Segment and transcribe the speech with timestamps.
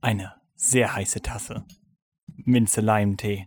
[0.00, 1.64] eine sehr heiße Tasse.
[2.26, 3.46] Minze-Leimtee.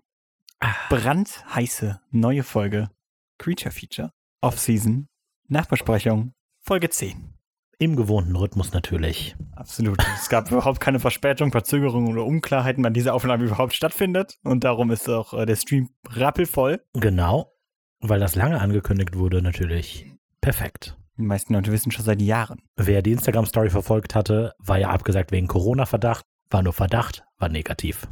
[0.90, 2.90] Brandheiße neue Folge.
[3.38, 4.12] Creature Feature.
[4.42, 5.08] Off-Season.
[5.48, 6.34] Nachbesprechung.
[6.60, 7.34] Folge 10.
[7.82, 9.38] Im gewohnten Rhythmus natürlich.
[9.56, 10.06] Absolut.
[10.16, 14.38] Es gab überhaupt keine Verspätung, Verzögerung oder Unklarheiten, wann diese Aufnahme überhaupt stattfindet.
[14.44, 16.82] Und darum ist auch äh, der Stream rappelvoll.
[16.94, 17.54] Genau.
[18.02, 20.12] Weil das lange angekündigt wurde, natürlich.
[20.42, 20.98] Perfekt.
[21.18, 22.62] Die meisten Leute wissen schon seit Jahren.
[22.76, 26.26] Wer die Instagram-Story verfolgt hatte, war ja abgesagt wegen Corona-Verdacht.
[26.50, 28.08] War nur Verdacht, war negativ.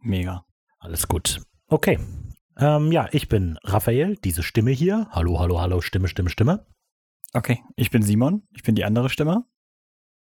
[0.00, 0.44] Mega.
[0.78, 1.42] Alles gut.
[1.68, 1.98] Okay.
[2.58, 5.08] Ähm, ja, ich bin Raphael, diese Stimme hier.
[5.10, 6.66] Hallo, hallo, hallo, Stimme, Stimme, Stimme.
[7.34, 8.42] Okay, ich bin Simon.
[8.50, 9.44] Ich bin die andere Stimme.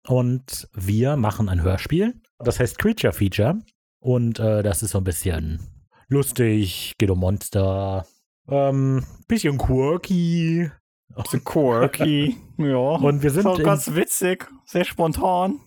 [0.07, 2.21] Und wir machen ein Hörspiel.
[2.39, 3.59] Das heißt Creature Feature.
[3.99, 5.59] Und äh, das ist so ein bisschen
[6.07, 8.05] lustig, geht um Monster.
[8.47, 10.69] Ähm, bisschen quirky.
[11.29, 12.37] So quirky.
[12.57, 12.75] ja.
[12.77, 14.49] Und wir sind in- ganz witzig.
[14.65, 15.59] Sehr spontan.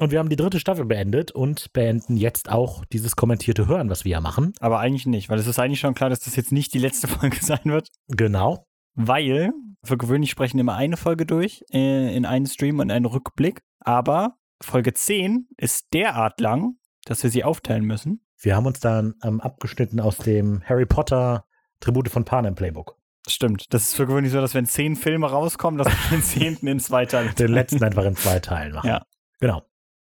[0.00, 4.06] Und wir haben die dritte Staffel beendet und beenden jetzt auch dieses kommentierte Hören, was
[4.06, 4.54] wir ja machen.
[4.58, 7.06] Aber eigentlich nicht, weil es ist eigentlich schon klar, dass das jetzt nicht die letzte
[7.08, 7.88] Folge sein wird.
[8.08, 8.66] Genau.
[8.94, 9.52] Weil
[9.84, 13.60] für gewöhnlich sprechen immer eine Folge durch äh, in einen Stream und einen Rückblick.
[13.78, 18.24] Aber Folge 10 ist derart lang, dass wir sie aufteilen müssen.
[18.38, 21.44] Wir haben uns dann ähm, abgeschnitten aus dem Harry Potter
[21.80, 22.96] Tribute von Panem Playbook.
[23.28, 23.66] Stimmt.
[23.74, 26.80] Das ist für gewöhnlich so, dass wenn zehn Filme rauskommen, dass wir den zehnten in
[26.80, 28.88] zwei Teile Den letzten einfach in zwei Teilen machen.
[28.88, 29.04] Ja.
[29.40, 29.62] Genau.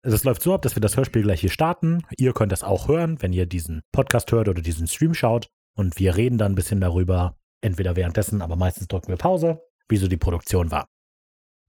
[0.03, 2.03] Also Es läuft so ab, dass wir das Hörspiel gleich hier starten.
[2.17, 5.47] Ihr könnt das auch hören, wenn ihr diesen Podcast hört oder diesen Stream schaut.
[5.75, 9.97] Und wir reden dann ein bisschen darüber, entweder währenddessen, aber meistens drücken wir Pause, wie
[9.97, 10.87] so die Produktion war.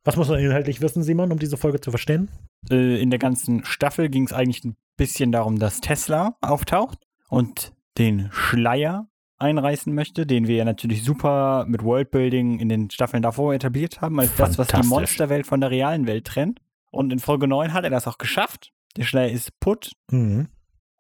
[0.05, 2.29] Was muss man inhaltlich wissen, Simon, um diese Folge zu verstehen?
[2.71, 7.73] Äh, in der ganzen Staffel ging es eigentlich ein bisschen darum, dass Tesla auftaucht und
[7.99, 9.07] den Schleier
[9.39, 14.19] einreißen möchte, den wir ja natürlich super mit Worldbuilding in den Staffeln davor etabliert haben,
[14.19, 14.87] als das, was die.
[14.87, 16.61] Monsterwelt von der realen Welt trennt.
[16.93, 18.71] Und in Folge 9 hat er das auch geschafft.
[18.97, 19.93] Der Schleier ist putt.
[20.11, 20.49] Mhm.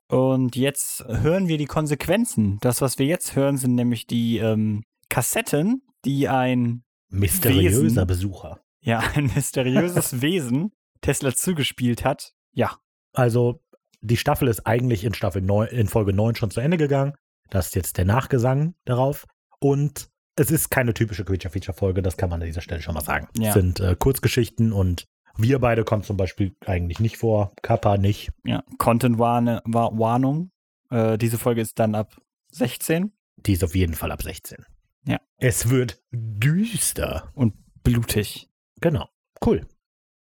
[0.09, 2.59] Und jetzt hören wir die Konsequenzen.
[2.61, 8.07] Das, was wir jetzt hören, sind nämlich die ähm, Kassetten, die ein Mysteriöser Wesen.
[8.07, 8.61] Besucher.
[8.81, 10.73] ja, ein mysteriöses Wesen
[11.03, 12.33] Tesla zugespielt hat.
[12.53, 12.77] Ja,
[13.15, 13.63] Also,
[14.01, 17.15] die Staffel ist eigentlich in Staffel 9, in Folge 9 schon zu Ende gegangen.
[17.51, 19.27] Das ist jetzt der Nachgesang darauf.
[19.61, 23.29] Und es ist keine typische Creature-Feature-Folge, das kann man an dieser Stelle schon mal sagen.
[23.37, 23.49] Ja.
[23.49, 25.07] Es sind äh, Kurzgeschichten und
[25.37, 28.31] wir beide kommen zum Beispiel eigentlich nicht vor, Kappa nicht.
[28.45, 28.63] ja.
[28.79, 30.51] Content-Warnung.
[30.91, 32.17] Äh, diese Folge ist dann ab
[32.51, 34.65] 16 Die ist auf jeden Fall ab 16.
[35.07, 35.19] Ja.
[35.39, 37.31] Es wird düster.
[37.35, 38.49] und blutig.
[38.81, 39.09] Genau.
[39.45, 39.67] Cool.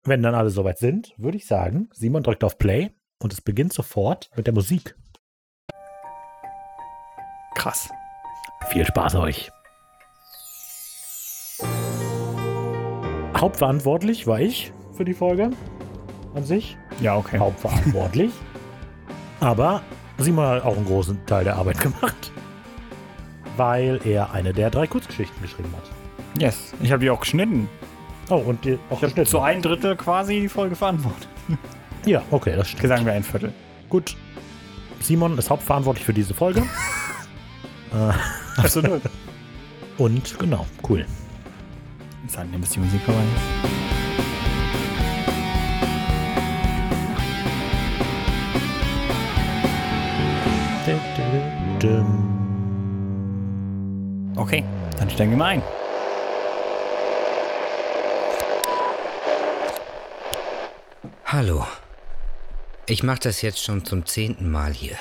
[0.05, 2.91] Wenn dann alle soweit sind, würde ich sagen, Simon drückt auf Play
[3.21, 4.97] und es beginnt sofort mit der Musik.
[7.55, 7.89] Krass.
[8.69, 9.51] Viel Spaß euch.
[13.37, 15.51] Hauptverantwortlich war ich für die Folge
[16.35, 16.77] an sich.
[17.01, 17.39] Ja, okay.
[17.39, 18.33] Hauptverantwortlich.
[19.41, 19.83] Aber
[20.19, 22.33] Simon hat auch einen großen Teil der Arbeit gemacht.
[23.57, 26.41] Weil er eine der drei Kurzgeschichten geschrieben hat.
[26.41, 26.75] Yes.
[26.83, 27.69] Ich habe die auch geschnitten.
[28.29, 29.31] Oh, und die auch Ich habe geschnitten.
[29.31, 31.29] zu ein Drittel quasi die Folge verantwortet.
[32.05, 32.87] Ja, okay, das stimmt.
[32.87, 33.53] Sagen wir ein Viertel.
[33.89, 34.15] Gut.
[35.01, 36.61] Simon ist hauptverantwortlich für diese Folge.
[37.93, 39.03] äh, Absolut.
[39.99, 41.05] und genau, cool.
[42.23, 43.23] Jetzt halten wir, bis die Musik vorbei
[55.17, 55.63] steigen wir mal ein.
[61.25, 61.67] Hallo.
[62.89, 64.97] Ich mache das jetzt schon zum zehnten Mal hier.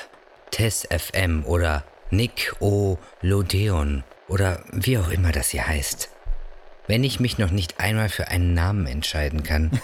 [0.50, 2.98] Tess FM oder Nick O.
[3.20, 6.10] Lodeon oder wie auch immer das hier heißt.
[6.88, 9.70] Wenn ich mich noch nicht einmal für einen Namen entscheiden kann,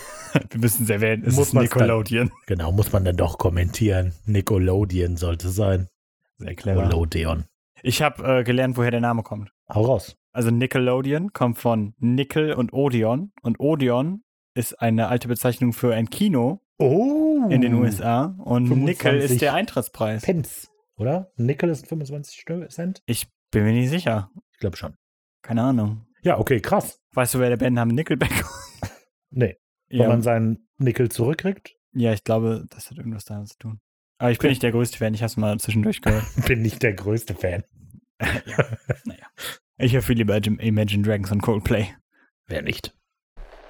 [0.50, 2.32] Wir müssen es erwähnen, es Muss ist man's dann- Nickelodeon.
[2.46, 4.14] Genau, muss man dann doch kommentieren.
[4.24, 5.88] Nickelodeon sollte sein.
[6.38, 6.84] Sehr clever.
[6.84, 7.44] Nickelodeon.
[7.82, 9.50] Ich habe äh, gelernt, woher der Name kommt.
[9.68, 10.16] Hau raus.
[10.32, 13.32] Also Nickelodeon kommt von Nickel und Odeon.
[13.42, 14.22] Und Odeon
[14.54, 17.46] ist eine alte Bezeichnung für ein Kino Oh.
[17.50, 18.34] in den USA.
[18.38, 20.22] Und 25 Nickel ist der Eintrittspreis.
[20.22, 21.30] Pence, oder?
[21.36, 23.02] Nickel ist 25 Stö- Cent?
[23.06, 24.30] Ich bin mir nicht sicher.
[24.52, 24.94] Ich glaube schon.
[25.42, 26.06] Keine Ahnung.
[26.22, 27.00] Ja, okay, krass.
[27.12, 28.30] Weißt du, wer der Bandname Nickelback
[29.30, 29.56] Nee,
[29.88, 33.80] wenn ja, man seinen Nickel zurückkriegt, ja, ich glaube, das hat irgendwas damit zu tun.
[34.18, 34.52] Aber ich bin Okay.
[34.52, 35.14] nicht der größte Fan.
[35.14, 36.24] Ich habe es mal zwischendurch gehört.
[36.46, 37.64] bin ich der größte Fan.
[39.04, 39.26] Naja.
[39.78, 41.88] Ich höre viel lieber Im- Imagine Dragons und Coldplay.
[42.46, 42.94] Wer nicht?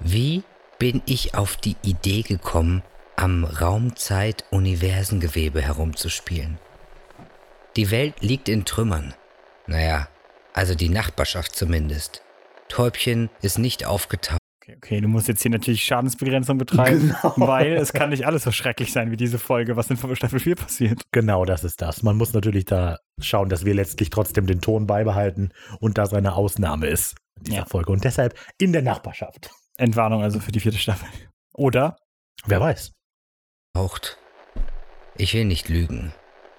[0.00, 0.42] wie
[0.78, 2.82] bin ich auf die Idee gekommen,
[3.14, 6.58] am Raumzeit-Universengewebe herumzuspielen?
[7.76, 9.14] Die Welt liegt in Trümmern.
[9.68, 10.08] Naja,
[10.52, 12.24] also die Nachbarschaft zumindest.
[12.68, 14.40] Täubchen ist nicht aufgetaucht.
[14.62, 17.34] Okay, okay, du musst jetzt hier natürlich Schadensbegrenzung betreiben, Genau.
[17.36, 20.54] weil es kann nicht alles so schrecklich sein wie diese Folge, was in Staffel 4
[20.54, 21.02] passiert.
[21.10, 22.04] Genau, das ist das.
[22.04, 26.34] Man muss natürlich da schauen, dass wir letztlich trotzdem den Ton beibehalten und das eine
[26.34, 27.64] Ausnahme ist in dieser Ja.
[27.64, 27.90] Folge.
[27.90, 29.50] Und deshalb in der Nachbarschaft.
[29.78, 31.08] Entwarnung also für die vierte Staffel.
[31.54, 31.96] Oder?
[32.46, 32.92] Wer weiß.
[33.76, 34.16] Haucht.
[35.16, 36.12] Ich will nicht lügen.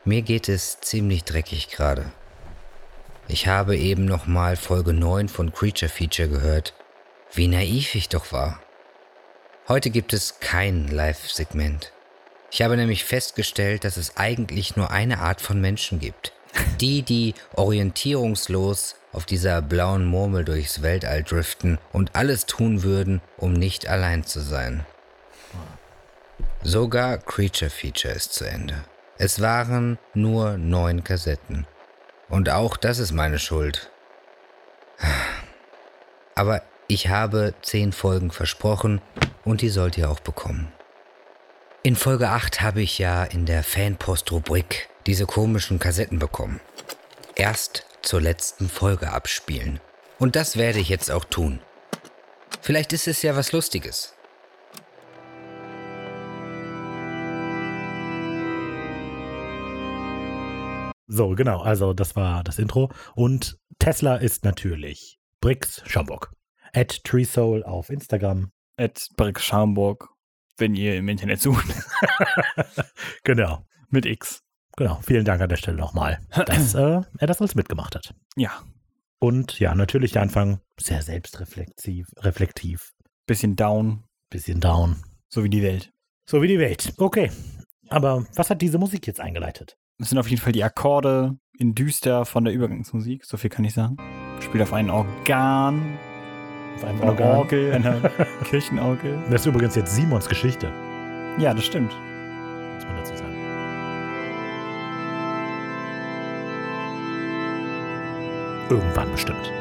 [0.04, 2.12] Mir geht es ziemlich dreckig gerade.
[3.30, 6.74] Ich habe eben noch mal Folge 9 von Creature Feature gehört.
[7.36, 8.60] Wie naiv ich doch war.
[9.68, 11.92] Heute gibt es kein Live-Segment.
[12.52, 16.32] Ich habe nämlich festgestellt, dass es eigentlich nur eine Art von Menschen gibt.
[16.80, 23.54] Die, die orientierungslos auf dieser blauen Murmel durchs Weltall driften und alles tun würden, um
[23.54, 24.86] nicht allein zu sein.
[26.62, 28.86] Sogar Creature Feature ist zu Ende.
[29.18, 31.66] Es waren nur neun Kassetten.
[32.30, 33.90] Und auch das ist meine Schuld.
[36.36, 39.02] Aber ich habe zehn Folgen versprochen
[39.46, 40.72] und die sollt ihr auch bekommen.
[41.82, 46.62] In Folge 8 habe ich ja in der Fanpost-Rubrik diese komischen Kassetten bekommen.
[47.36, 49.80] Erst zur letzten Folge abspielen.
[50.20, 51.60] Und das werde ich jetzt auch tun.
[52.62, 54.14] Vielleicht ist es ja was Lustiges.
[61.08, 61.62] So, genau.
[61.62, 62.90] Also, das war das Intro.
[63.16, 66.32] Und Tesla ist natürlich Brix Schaumburg.
[66.76, 68.52] At TreeSoul auf Instagram.
[68.78, 70.10] At Brick Schamburg,
[70.58, 71.66] wenn ihr im Internet sucht.
[73.24, 73.66] genau.
[73.90, 74.42] Mit X.
[74.76, 75.00] Genau.
[75.04, 78.16] Vielen Dank an der Stelle nochmal, dass äh, er das alles mitgemacht hat.
[78.36, 78.64] Ja,
[79.20, 82.92] Und ja, natürlich der Anfang sehr selbstreflektiv, reflektiv,
[83.28, 85.04] bisschen down, bisschen down.
[85.30, 85.92] so wie die Welt.
[86.28, 86.94] So wie die Welt.
[86.98, 87.30] Okay.
[87.90, 89.78] Aber was hat diese Musik jetzt eingeleitet?
[90.00, 93.66] Das sind auf jeden Fall die Akkorde in düster von der Übergangsmusik, so viel kann
[93.66, 93.98] ich sagen.
[94.42, 96.00] Spielt auf ein Organ,
[96.76, 97.38] Auf einem eine Organ.
[97.38, 98.12] Orgel, eine
[98.46, 99.18] Kirchenorgel.
[99.30, 100.72] Das ist übrigens jetzt Simons Geschichte,
[101.38, 101.92] Ja, das stimmt.
[102.76, 103.34] muss man dazu sagen.
[108.70, 109.52] Irgendwann bestimmt.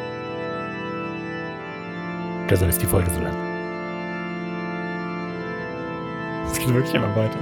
[2.49, 3.35] Deshalb ist die Folge so lang.
[6.51, 7.39] Es geht wirklich immer weiter.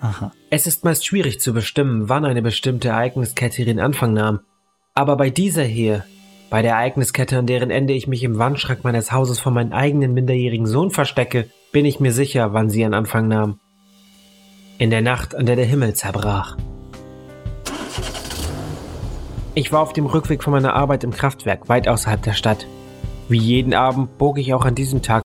[0.00, 0.32] Aha.
[0.50, 4.40] Es ist meist schwierig zu bestimmen, wann eine bestimmte Ereigniskette ihren Anfang nahm.
[4.94, 6.04] Aber bei dieser hier,
[6.52, 10.12] bei der Ereigniskette, an deren Ende ich mich im Wandschrank meines Hauses vor meinen eigenen
[10.12, 13.58] minderjährigen Sohn verstecke, bin ich mir sicher, wann sie ihren Anfang nahm.
[14.76, 16.58] In der Nacht, an der der Himmel zerbrach.
[19.54, 22.66] Ich war auf dem Rückweg von meiner Arbeit im Kraftwerk, weit außerhalb der Stadt.
[23.30, 25.22] Wie jeden Abend bog ich auch an diesem Tag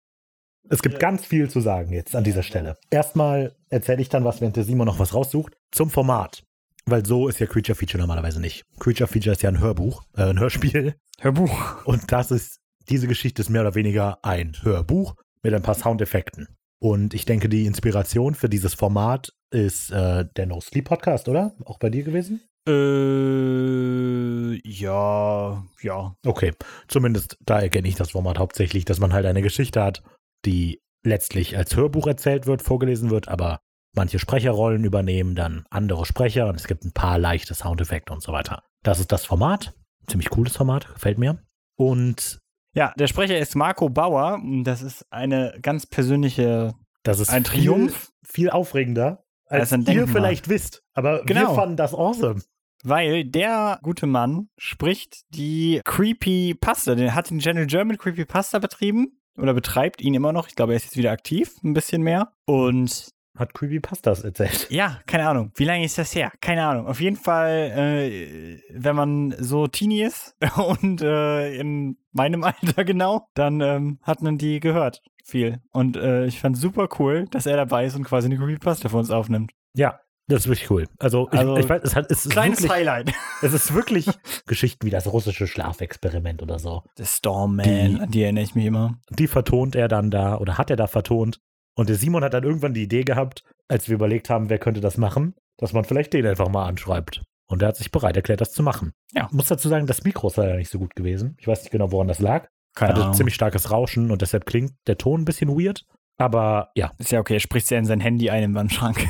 [0.68, 2.76] Es gibt ganz viel zu sagen jetzt an dieser Stelle.
[2.90, 6.44] Erstmal erzähle ich dann was, während der Simon noch was raussucht, zum Format.
[6.86, 8.64] Weil so ist ja Creature Feature normalerweise nicht.
[8.78, 10.94] Creature Feature ist ja ein Hörbuch, äh, ein Hörspiel.
[11.20, 11.84] Hörbuch.
[11.86, 16.48] Und das ist, diese Geschichte ist mehr oder weniger ein Hörbuch mit ein paar Soundeffekten.
[16.80, 21.54] Und ich denke, die Inspiration für dieses Format ist äh, der No Sleep Podcast, oder?
[21.64, 22.42] Auch bei dir gewesen?
[22.68, 26.16] Äh, ja, ja.
[26.26, 26.52] Okay,
[26.88, 30.02] zumindest da erkenne ich das Format hauptsächlich, dass man halt eine Geschichte hat,
[30.44, 33.60] die letztlich als Hörbuch erzählt wird, vorgelesen wird, aber
[33.94, 38.32] manche Sprecherrollen übernehmen dann andere Sprecher und es gibt ein paar leichte Soundeffekte und so
[38.32, 38.62] weiter.
[38.82, 39.72] Das ist das Format.
[40.06, 41.38] Ziemlich cooles Format, gefällt mir.
[41.76, 42.38] Und
[42.74, 44.40] Ja, der Sprecher ist Marco Bauer.
[44.62, 46.74] Das ist eine ganz persönliche
[47.04, 48.10] das ist Ein Triumph?
[48.24, 50.82] Viel, viel aufregender, als Als ihr vielleicht wisst.
[50.94, 51.54] Aber wir Genau.
[51.54, 52.40] fanden das awesome.
[52.82, 56.94] Weil der gute Mann spricht die Creepy Pasta.
[56.94, 60.48] Der hat den Channel German Creepy Pasta betrieben oder betreibt ihn immer noch.
[60.48, 62.32] Ich glaube, er ist jetzt wieder aktiv, ein bisschen mehr.
[62.46, 64.68] Und Hat Creepypastas erzählt.
[64.70, 65.50] ja, keine Ahnung.
[65.56, 66.30] Wie lange ist das her?
[66.40, 66.86] Keine Ahnung.
[66.86, 70.36] Auf jeden Fall, äh, wenn man so Teenie ist
[70.80, 75.02] und äh, in meinem Alter genau, dann ähm, hat man die gehört.
[75.24, 75.60] Viel.
[75.72, 78.98] Und äh, ich fand super cool, dass er dabei ist und quasi eine Creepypasta für
[78.98, 79.52] uns aufnimmt.
[79.74, 79.98] Ja,
[80.28, 80.86] das ist wirklich cool.
[80.98, 83.12] Also, ich, Also, ich weiß, es, hat, es, ist Kleines wirklich, Highlight.
[83.42, 84.06] es ist wirklich
[84.46, 86.82] Geschichten wie das russische Schlafexperiment oder so.
[86.96, 88.98] The Storm Man, Die- an die erinnere ich mich immer.
[89.10, 91.40] Die vertont er dann da oder hat er da vertont.
[91.74, 94.80] Und der Simon hat dann irgendwann die Idee gehabt, als wir überlegt haben, wer könnte
[94.80, 97.22] das machen, dass man vielleicht den einfach mal anschreibt.
[97.46, 98.92] Und er hat sich bereit erklärt, das zu machen.
[99.12, 99.28] Ja.
[99.32, 101.36] Muss dazu sagen, das Mikro ist leider nicht so gut gewesen.
[101.38, 102.48] Ich weiß nicht genau, woran das lag.
[102.74, 103.14] Keine Hatte Ahnung.
[103.14, 105.84] ziemlich starkes Rauschen und deshalb klingt der Ton ein bisschen weird.
[106.16, 109.08] Aber ja, Ist ja okay, er spricht ja in sein Handy ein im Wandschrank.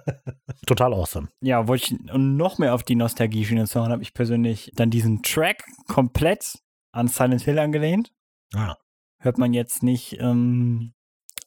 [0.66, 1.28] total awesome.
[1.40, 5.64] Ja, wollte ich noch mehr auf die Nostalgie-Schiene zu habe ich persönlich dann diesen Track
[5.88, 6.58] komplett
[6.92, 8.12] an Silent Hill angelehnt.
[8.54, 8.76] Ah.
[9.20, 10.92] Hört man jetzt nicht, ähm,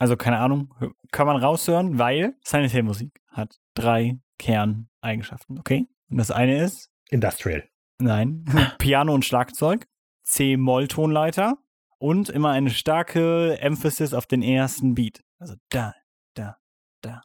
[0.02, 0.74] also keine Ahnung,
[1.12, 5.86] kann man raushören, weil Silent Hill Musik hat drei Kerneigenschaften, okay?
[6.10, 7.64] Und das eine ist, Industrial.
[8.00, 8.44] nein,
[8.80, 9.86] Piano und Schlagzeug,
[10.24, 11.60] C-Moll-Tonleiter
[12.00, 15.22] und immer eine starke Emphasis auf den ersten Beat.
[15.38, 15.94] Also da,
[16.34, 16.58] da,
[17.02, 17.22] da,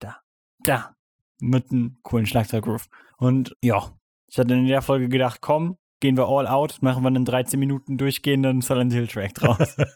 [0.00, 0.16] da,
[0.64, 0.96] da.
[1.38, 2.88] Mit einem coolen Schlagzeuggroove.
[3.18, 3.92] Und ja,
[4.26, 7.60] ich hatte in der Folge gedacht, komm, gehen wir all out, machen wir einen 13
[7.60, 9.76] Minuten durchgehenden Silent Hill Track draus.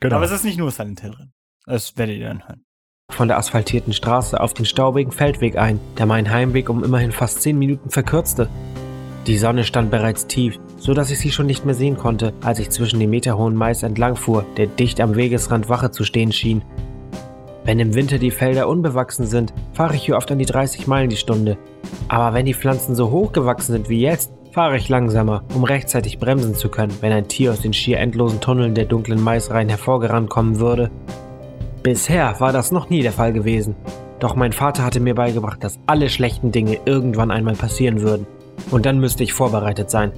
[0.00, 0.16] Genau.
[0.16, 1.32] Aber es ist nicht nur Silent Hill drin.
[1.68, 2.64] Das werdet ihr dann hören.
[3.10, 7.42] von der asphaltierten Straße auf den staubigen Feldweg ein, der meinen Heimweg um immerhin fast
[7.42, 8.48] 10 Minuten verkürzte.
[9.26, 12.58] Die Sonne stand bereits tief, so dass ich sie schon nicht mehr sehen konnte, als
[12.58, 16.62] ich zwischen dem meterhohen Mais entlangfuhr, der dicht am Wegesrand Wache zu stehen schien.
[17.64, 21.10] Wenn im Winter die Felder unbewachsen sind, fahre ich hier oft an die 30 Meilen
[21.10, 21.58] die Stunde.
[22.08, 26.18] Aber wenn die Pflanzen so hoch gewachsen sind wie jetzt, fahre ich langsamer, um rechtzeitig
[26.18, 30.30] bremsen zu können, wenn ein Tier aus den schier endlosen Tunneln der dunklen Maisreihen hervorgerannt
[30.30, 30.90] kommen würde.
[31.92, 33.74] Bisher war das noch nie der Fall gewesen.
[34.20, 38.26] Doch mein Vater hatte mir beigebracht, dass alle schlechten Dinge irgendwann einmal passieren würden.
[38.70, 40.12] Und dann müsste ich vorbereitet sein.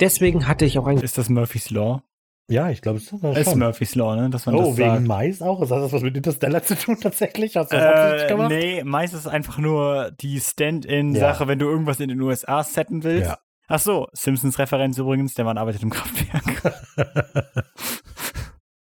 [0.00, 2.02] Deswegen hatte ich auch ein Ist das Murphy's Law?
[2.50, 3.56] ja, ich glaube, es ist Es ist.
[3.56, 4.28] Murphy's Law, ne?
[4.28, 5.06] Dass man Oh, das wegen sagt.
[5.06, 5.62] Mais auch?
[5.62, 7.56] Ist das was mit Interstellar zu tun tatsächlich?
[7.56, 8.50] Hast du das Äh, gemacht?
[8.50, 11.48] nee, Mais ist einfach nur die Stand-in-Sache, Ja.
[11.48, 13.30] wenn du irgendwas in den USA setten willst.
[13.30, 13.38] Ja.
[13.72, 16.74] Ach so, Simpsons-Referenz übrigens, der Mann arbeitet im Kraftwerk.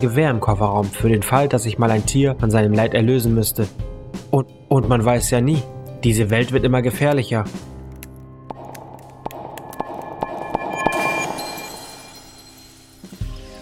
[0.03, 3.33] Gewehr im Kofferraum für den Fall, dass ich mal ein Tier von seinem Leid erlösen
[3.33, 3.69] müsste.
[4.31, 5.63] Und, und man weiß ja nie.
[6.03, 7.45] Diese Welt wird immer gefährlicher.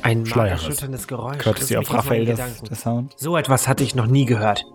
[0.01, 1.45] Ein markerschütterndes Geräusch.
[1.45, 3.13] Riss mich auf Raphael, das, der Sound.
[3.17, 4.65] So etwas hatte ich noch nie gehört.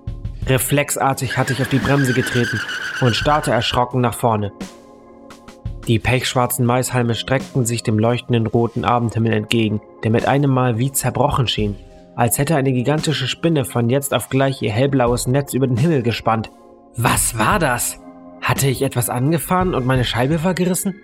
[0.47, 2.61] Reflexartig hatte ich auf die Bremse getreten
[3.01, 4.53] und starrte erschrocken nach vorne.
[5.89, 10.93] Die pechschwarzen Maishalme streckten sich dem leuchtenden roten Abendhimmel entgegen, der mit einem Mal wie
[10.93, 11.75] zerbrochen schien,
[12.15, 16.03] als hätte eine gigantische Spinne von jetzt auf gleich ihr hellblaues Netz über den Himmel
[16.05, 16.53] gespannt.
[16.97, 17.99] Was war das?
[18.41, 20.95] Hatte ich etwas angefahren und meine Scheibe war gerissen?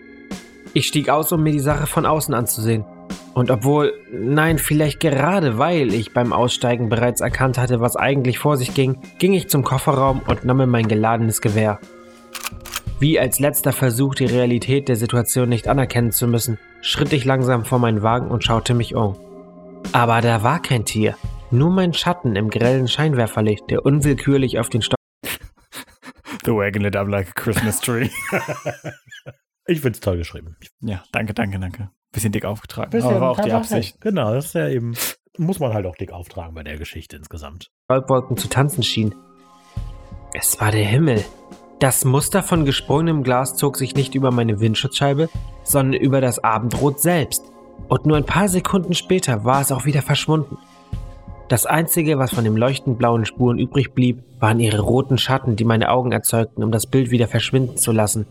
[0.72, 2.84] Ich stieg aus, um mir die Sache von außen anzusehen.
[3.34, 8.56] Und obwohl, nein, vielleicht gerade weil ich beim Aussteigen bereits erkannt hatte, was eigentlich vor
[8.56, 11.80] sich ging, ging ich zum Kofferraum und nahm mir mein geladenes Gewehr.
[13.00, 17.64] Wie als letzter Versuch, die Realität der Situation nicht anerkennen zu müssen, schritt ich langsam
[17.64, 19.16] vor meinen Wagen und schaute mich um.
[19.92, 21.16] Aber da war kein Tier,
[21.50, 24.98] nur mein Schatten im grellen Scheinwerferlicht, der unwillkürlich auf den Stock
[26.44, 28.08] The wagon lit up like a Christmas tree.
[29.64, 30.56] Ich finde es toll geschrieben.
[30.80, 31.90] ja, danke, danke, danke.
[32.12, 32.90] Bisschen dick aufgetragen.
[32.90, 33.92] Bisschen aber war auch die Absicht.
[33.94, 34.94] halt- Genau, das ist ja eben,
[35.38, 37.70] muss man halt auch dick auftragen bei der Geschichte insgesamt.
[37.88, 39.14] Staubwolken zu tanzen schien.
[40.34, 41.24] Es war der Himmel.
[41.82, 45.28] Das Muster von gesprungenem Glas zog sich nicht über meine Windschutzscheibe,
[45.64, 47.42] sondern über das Abendrot selbst.
[47.88, 50.58] Und nur ein paar Sekunden später war es auch wieder verschwunden.
[51.48, 55.64] Das Einzige, was von den leuchtend blauen Spuren übrig blieb, waren ihre roten Schatten, die
[55.64, 58.28] meine Augen erzeugten, um das Bild wieder verschwinden zu lassen.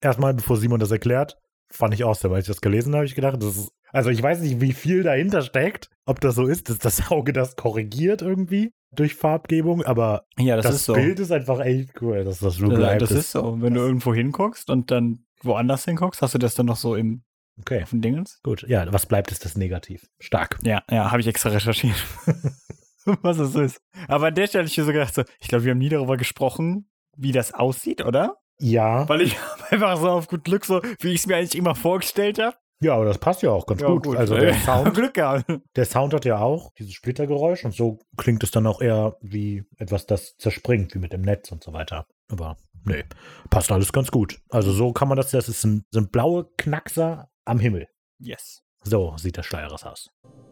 [0.00, 1.36] Erstmal, bevor Simon das erklärt,
[1.70, 4.40] fand ich awesome, weil ich das gelesen habe, ich gedacht, das ist, also ich weiß
[4.40, 8.72] nicht, wie viel dahinter steckt, ob das so ist, dass das Auge das korrigiert irgendwie
[8.90, 10.94] durch Farbgebung, aber Ja, das, das, ist so.
[10.94, 13.02] Bild ist einfach echt cool, dass das so Äh, bleibt.
[13.02, 13.60] das ist so.
[13.60, 17.22] Wenn du irgendwo hinguckst und dann woanders hinguckst, hast du das dann noch so im
[17.60, 18.40] okay, auf dem Dingens?
[18.42, 18.64] gut.
[18.68, 20.06] Ja, was bleibt, ist das negativ.
[20.20, 20.58] Stark.
[20.62, 21.96] Ja, ja, habe ich extra recherchiert.
[23.22, 23.80] Was es ist.
[24.06, 25.88] Aber an der Stelle habe ich mir so gedacht, so, ich glaube, wir haben nie
[25.88, 28.36] darüber gesprochen, wie das aussieht, oder?
[28.58, 29.36] Ja, Weil ich
[29.70, 32.56] einfach so auf gut Glück, so wie ich es mir eigentlich immer vorgestellt habe.
[32.80, 34.16] Ja, aber das passt ja auch ganz gut.
[34.16, 35.44] Also Äh, der Sound, Glück gehabt.
[35.76, 39.64] der Sound hat ja auch dieses Splittergeräusch und so klingt es dann auch eher wie
[39.76, 42.06] etwas, das zerspringt, wie mit dem Netz und so weiter.
[42.30, 43.04] Aber nee,
[43.50, 44.38] passt alles ganz gut.
[44.50, 47.86] Also so kann man das, das ist ein, sind blaue Knackser am Himmel.
[48.18, 48.62] Yes.
[48.84, 50.08] So sieht der Steueres aus.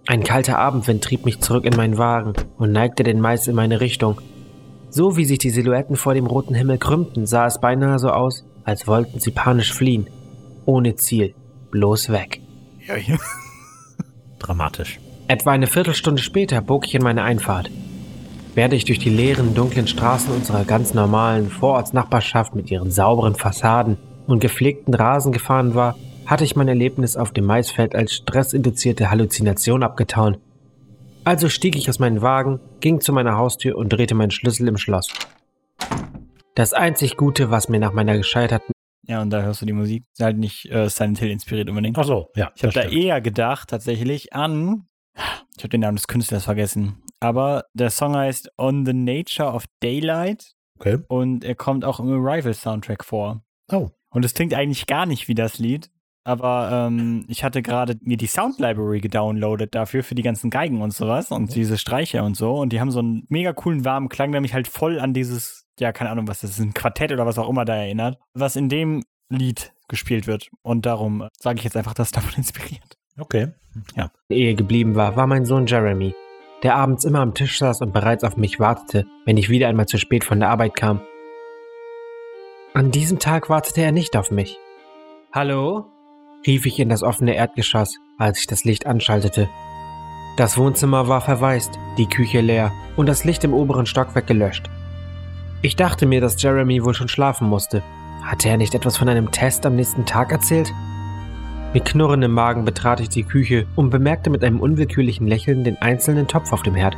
[0.09, 3.81] Ein kalter Abendwind trieb mich zurück in meinen Wagen und neigte den Mais in meine
[3.81, 4.21] Richtung.
[4.89, 8.45] So wie sich die Silhouetten vor dem roten Himmel krümmten, sah es beinahe so aus,
[8.65, 10.09] als wollten sie panisch fliehen.
[10.65, 11.35] Ohne Ziel.
[11.71, 12.41] Bloß weg.
[12.87, 13.17] Ja, ja.
[14.39, 14.99] Dramatisch.
[15.29, 17.71] Etwa eine Viertelstunde später bog ich in meine Einfahrt.
[18.55, 23.99] Während ich durch die leeren, dunklen Straßen unserer ganz normalen Vorortsnachbarschaft mit ihren sauberen Fassaden
[24.27, 25.97] und gepflegten Rasen gefahren war,
[26.27, 30.39] hatte ich mein Erlebnis auf dem Maisfeld als stressinduzierte Halluzination abgetan.
[31.25, 34.77] Also stieg ich aus meinem Wagen, ging zu meiner Haustür und drehte meinen Schlüssel im
[34.77, 35.13] Schloss.
[36.55, 38.76] Das einzig Gute, was mir nach meiner gescheiterten
[39.09, 40.05] Ja, und da hörst du die Musik.
[40.13, 41.97] Ist halt nicht äh, Silent Hill inspiriert unbedingt.
[41.99, 42.51] Ach so, ja.
[42.57, 44.87] Ich habe da eher gedacht, tatsächlich an.
[45.57, 47.03] Ich habe den Namen des Künstlers vergessen.
[47.21, 50.99] Aber der Song heißt On the Nature of Daylight Okay.
[51.09, 53.43] und er kommt auch im Arrival-Soundtrack vor.
[53.73, 53.89] Oh.
[54.11, 55.91] Und es klingt eigentlich gar nicht wie das Lied.
[56.27, 60.83] Aber ähm, ich hatte gerade mir die Sound Library gedownloadet dafür, für die ganzen Geigen
[60.83, 62.57] und sowas und diese Streicher und so.
[62.57, 65.69] Und die haben so einen mega coolen, warmen Klang, der mich halt voll an dieses,
[65.79, 68.57] ja, keine Ahnung, was das ist, ein Quartett oder was auch immer da erinnert, was
[68.57, 70.51] in dem Lied gespielt wird.
[70.63, 72.99] Und darum sage ich jetzt einfach, das ist davon inspiriert.
[73.17, 73.53] Okay.
[74.29, 76.13] Ehe geblieben war, war mein Sohn Jeremy,
[76.65, 79.87] der abends immer am Tisch saß und bereits auf mich wartete, wenn ich wieder einmal
[79.87, 81.01] zu spät von der Arbeit kam.
[82.75, 84.59] An diesem Tag wartete er nicht auf mich.
[85.33, 85.96] Hallo?
[86.47, 89.49] Rief ich in das offene Erdgeschoss, als ich das Licht anschaltete.
[90.37, 94.69] Das Wohnzimmer war verwaist, die Küche leer und das Licht im oberen Stockwerk gelöscht.
[95.63, 97.83] Ich dachte mir, dass Jeremy wohl schon schlafen musste.
[98.23, 100.73] Hatte er nicht etwas von einem Test am nächsten Tag erzählt?
[101.73, 106.29] Mit knurrendem Magen betrat ich die Küche und bemerkte mit einem unwillkürlichen Lächeln den einzelnen
[106.29, 106.97] Topf auf dem Herd.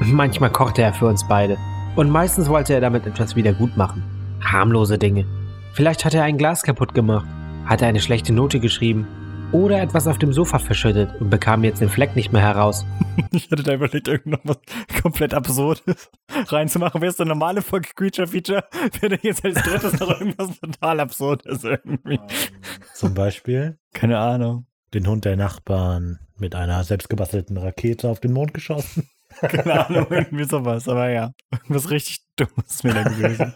[0.00, 1.56] Manchmal kochte er für uns beide
[1.96, 4.04] und meistens wollte er damit etwas wieder gut machen.
[4.40, 5.24] Harmlose Dinge.
[5.72, 7.26] Vielleicht hat er ein Glas kaputt gemacht,
[7.68, 9.06] hat er eine schlechte Note geschrieben
[9.52, 12.84] oder etwas auf dem Sofa verschüttet und bekam jetzt den Fleck nicht mehr heraus.
[13.32, 14.58] Ich hatte da überlegt, irgendwas
[15.02, 16.08] komplett Absurdes
[16.46, 17.00] reinzumachen.
[17.00, 18.62] Wäre es eine normale Folge Creature Feature,
[19.00, 22.20] wäre jetzt als drittes noch irgendwas total Absurdes irgendwie.
[22.94, 24.66] Zum Beispiel Keine Ahnung.
[24.94, 29.08] den Hund der Nachbarn mit einer selbstgebastelten Rakete auf den Mond geschossen.
[29.40, 30.88] Keine Ahnung, irgendwie sowas.
[30.88, 33.52] Aber ja, irgendwas richtig Dummes wäre da gewesen.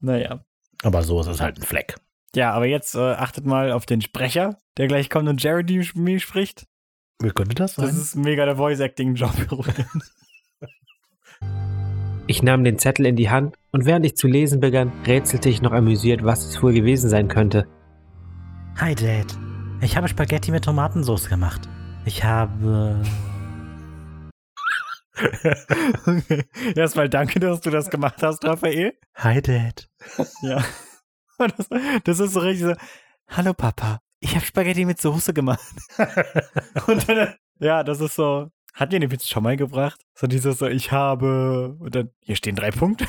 [0.00, 0.44] naja.
[0.82, 1.94] Aber so ist es halt ein Fleck.
[2.34, 6.66] Ja, aber jetzt äh, achtet mal auf den Sprecher, der gleich kommt und Jeremy spricht.
[7.20, 7.86] Wie könnte das sein?
[7.86, 9.32] Das ist mega der Voice-Acting-Job.
[12.30, 15.62] Ich nahm den Zettel in die Hand und während ich zu lesen begann, rätselte ich
[15.62, 17.66] noch amüsiert, was es wohl gewesen sein könnte.
[18.76, 19.34] Hi Dad.
[19.80, 21.66] Ich habe Spaghetti mit Tomatensauce gemacht.
[22.04, 23.02] Ich habe.
[26.06, 26.44] okay.
[26.76, 28.92] Erstmal danke, dass du das gemacht hast, Raphael.
[29.14, 29.88] Hi Dad.
[30.42, 30.62] Ja.
[31.56, 31.68] Das,
[32.04, 32.74] das ist so richtig so,
[33.28, 35.60] hallo Papa, ich habe Spaghetti mit Soße gemacht.
[36.86, 40.00] Und dann, ja, das ist so, hat ihr den Witz schon mal gebracht?
[40.14, 43.06] So dieses so, ich habe, und dann, hier stehen drei Punkte.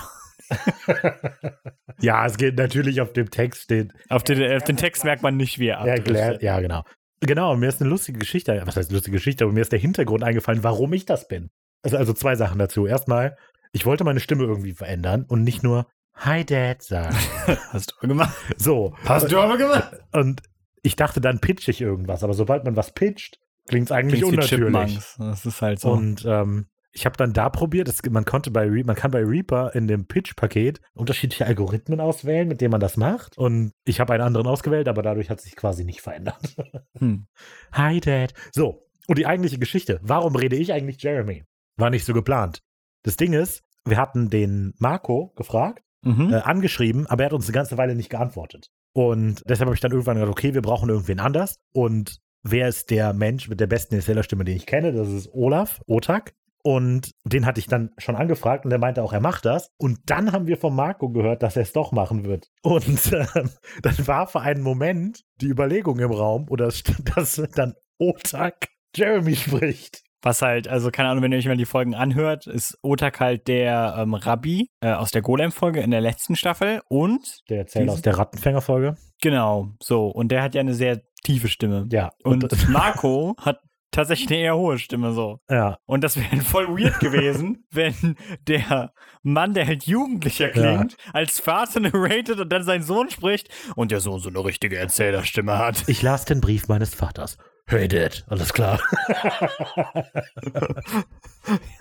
[1.99, 3.93] ja, es geht natürlich auf dem Text steht.
[4.09, 6.83] Auf den, auf den Text merkt man nicht, wie er Erklärt, ja, genau.
[7.21, 10.23] Genau, mir ist eine lustige Geschichte, was heißt lustige Geschichte, aber mir ist der Hintergrund
[10.23, 11.51] eingefallen, warum ich das bin.
[11.83, 12.87] Also, also zwei Sachen dazu.
[12.87, 13.37] Erstmal,
[13.71, 15.87] ich wollte meine Stimme irgendwie verändern und nicht nur
[16.19, 17.15] Hi Dad sagen.
[17.71, 18.35] Hast du gemacht?
[18.57, 18.93] So.
[19.05, 19.97] Hast du aber gemacht?
[20.11, 20.41] Und
[20.83, 24.51] ich dachte, dann pitch ich irgendwas, aber sobald man was pitcht, klingt es eigentlich Klingt's
[24.51, 24.99] unnatürlich.
[25.17, 25.91] Das ist halt so.
[25.91, 29.73] Und ähm, ich habe dann da probiert, es, man konnte bei man kann bei Reaper
[29.75, 33.37] in dem Pitch-Paket unterschiedliche Algorithmen auswählen, mit denen man das macht.
[33.37, 36.55] Und ich habe einen anderen ausgewählt, aber dadurch hat sich quasi nicht verändert.
[36.97, 37.27] hm.
[37.71, 38.33] Hi Dad.
[38.51, 40.01] So, und die eigentliche Geschichte.
[40.03, 41.45] Warum rede ich eigentlich Jeremy?
[41.77, 42.61] War nicht so geplant.
[43.03, 46.33] Das Ding ist, wir hatten den Marco gefragt, mhm.
[46.33, 48.69] äh, angeschrieben, aber er hat uns eine ganze Weile nicht geantwortet.
[48.93, 51.57] Und deshalb habe ich dann irgendwann gesagt, okay, wir brauchen irgendwen anders.
[51.73, 54.93] Und wer ist der Mensch mit der besten Erzählerstimme, den ich kenne?
[54.93, 56.33] Das ist Olaf Otak.
[56.61, 59.71] Und den hatte ich dann schon angefragt und der meinte auch, er macht das.
[59.77, 62.49] Und dann haben wir von Marco gehört, dass er es doch machen wird.
[62.61, 63.49] Und ähm,
[63.81, 66.69] dann war für einen Moment die Überlegung im Raum, oder
[67.15, 70.03] dass dann Otak Jeremy spricht.
[70.21, 73.47] Was halt, also keine Ahnung, wenn ihr euch mal die Folgen anhört, ist Otak halt
[73.47, 78.01] der ähm, Rabbi äh, aus der Golem-Folge in der letzten Staffel und Der Erzähler aus
[78.01, 78.95] der Rattenfängerfolge.
[79.21, 80.07] genau, so.
[80.07, 81.87] Und der hat ja eine sehr tiefe Stimme.
[81.91, 82.11] Ja.
[82.23, 83.59] Und Marco hat
[83.91, 85.39] tatsächlich eine eher hohe Stimme so.
[85.49, 88.15] ja, Und das wäre voll weird gewesen, wenn
[88.47, 88.91] der
[89.23, 93.99] Mann, der halt jugendlicher klingt, als Vater narrated und dann sein Sohn spricht und der
[93.99, 95.85] Sohn so eine richtige Erzählerstimme hat.
[95.87, 97.37] Ich las den Brief meines Vaters.
[97.69, 98.79] Hey Dad, alles klar.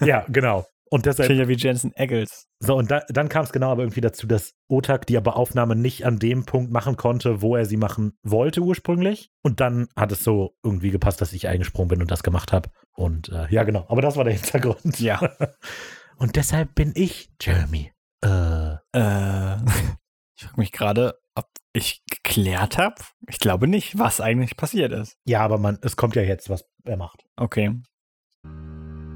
[0.00, 0.66] ja, genau.
[0.90, 2.46] Und deshalb, Klingt ja wie Jensen Eggles.
[2.60, 5.76] so, und da, dann kam es genau aber irgendwie dazu, dass Otak die aber Aufnahme
[5.76, 9.30] nicht an dem Punkt machen konnte, wo er sie machen wollte ursprünglich.
[9.42, 12.68] Und dann hat es so irgendwie gepasst, dass ich eingesprungen bin und das gemacht habe.
[12.92, 13.86] Und äh, ja, genau.
[13.88, 15.00] Aber das war der Hintergrund.
[15.00, 15.20] Ja.
[16.18, 17.92] Und deshalb bin ich Jeremy.
[18.24, 19.56] Äh, Äh,
[20.36, 21.14] ich frage mich gerade,
[21.78, 22.96] ich geklärt habe.
[23.28, 25.16] Ich glaube nicht, was eigentlich passiert ist.
[25.24, 27.24] ja, aber man, es kommt ja jetzt, was er macht.
[27.36, 27.80] Okay.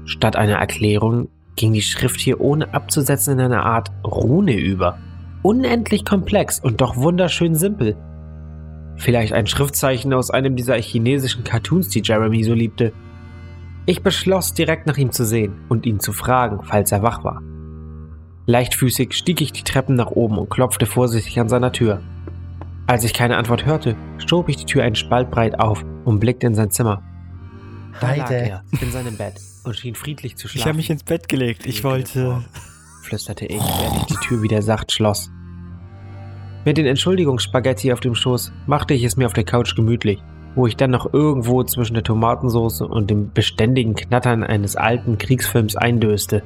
[0.05, 4.97] Statt einer Erklärung ging die Schrift hier ohne abzusetzen in eine Art Rune über.
[5.43, 7.95] Unendlich komplex und doch wunderschön simpel.
[8.95, 12.93] Vielleicht ein Schriftzeichen aus einem dieser chinesischen Cartoons, die Jeremy so liebte.
[13.85, 17.41] Ich beschloss, direkt nach ihm zu sehen und ihn zu fragen, falls er wach war.
[18.45, 22.01] Leichtfüßig stieg ich die Treppen nach oben und klopfte vorsichtig an seiner Tür.
[22.87, 26.47] Als ich keine Antwort hörte, schob ich die Tür einen Spalt breit auf und blickte
[26.47, 27.01] in sein Zimmer.
[28.01, 28.37] Da Hi, lag Dad.
[28.49, 30.67] er in seinem Bett und schien friedlich zu Ich schlafen.
[30.69, 31.65] habe mich ins Bett gelegt.
[31.65, 32.25] Ich wollte.
[32.25, 32.43] vor,
[33.03, 35.31] flüsterte ich, während ich die Tür wieder sacht schloss.
[36.65, 40.21] Mit den Entschuldigungsspaghetti auf dem Schoß machte ich es mir auf der Couch gemütlich,
[40.55, 45.75] wo ich dann noch irgendwo zwischen der Tomatensauce und dem beständigen Knattern eines alten Kriegsfilms
[45.75, 46.43] eindöste.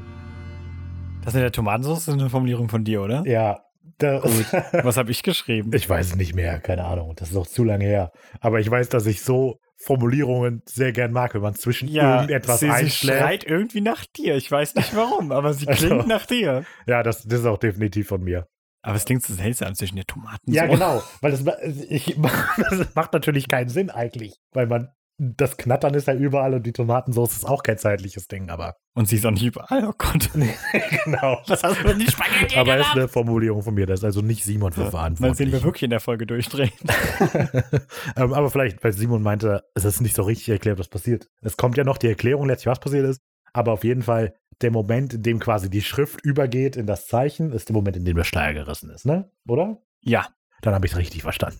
[1.24, 3.24] Das mit der Tomatensauce ist eine Formulierung von dir, oder?
[3.28, 3.60] Ja.
[4.84, 5.72] Was habe ich geschrieben?
[5.74, 7.14] Ich weiß es nicht mehr, keine Ahnung.
[7.16, 8.12] Das ist auch zu lange her.
[8.42, 12.60] Aber ich weiß, dass ich so Formulierungen sehr gern mag, wenn man zwischen Ja, irgendetwas
[12.60, 13.20] sie, sie einschläft.
[13.20, 14.36] schreit irgendwie nach dir.
[14.36, 16.66] Ich weiß nicht warum, aber sie Also- klingt nach dir.
[16.88, 18.48] Ja, das, das ist auch definitiv von mir.
[18.84, 20.52] Aber es klingt so seltsam zwischen der Tomaten.
[20.54, 21.04] Ja, genau.
[21.22, 21.44] Weil das,
[21.90, 22.16] ich,
[22.58, 24.36] das macht natürlich keinen Sinn eigentlich.
[24.52, 28.50] Weil man, das Knattern ist ja überall und die Tomatensauce ist auch kein zeitliches Ding,
[28.50, 29.88] aber Und sie ist auch nicht überall.
[29.88, 30.30] Oh Gott.
[31.06, 31.42] genau.
[31.48, 34.44] Was hast du die Spaghetti Aber ist eine Formulierung von mir, das ist also nicht
[34.44, 35.52] Simon für Mal sehen, verantwortlich.
[35.52, 36.72] wir wirklich in der Folge durchdrehen.
[38.16, 41.28] ähm, aber vielleicht, weil Simon meinte, es ist nicht so richtig erklärt, was passiert.
[41.42, 43.20] Es kommt ja noch die Erklärung letztlich, was passiert ist.
[43.54, 47.52] Aber auf jeden Fall, der Moment, in dem quasi die Schrift übergeht in das Zeichen,
[47.54, 49.32] ist der Moment, in dem der Schleier gerissen ist, ne?
[49.48, 49.82] Oder?
[50.02, 50.28] Ja.
[50.62, 51.60] Dann habe ich es richtig verstanden.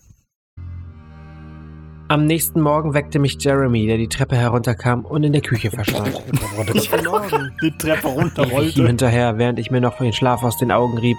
[2.10, 6.14] Am nächsten Morgen weckte mich Jeremy, der die Treppe herunterkam und in der Küche verschwand.
[6.14, 6.72] Guten Morgen.
[6.72, 8.86] Die Treppe Ich rief ihm runterrollte.
[8.86, 11.18] hinterher, während ich mir noch den Schlaf aus den Augen rieb.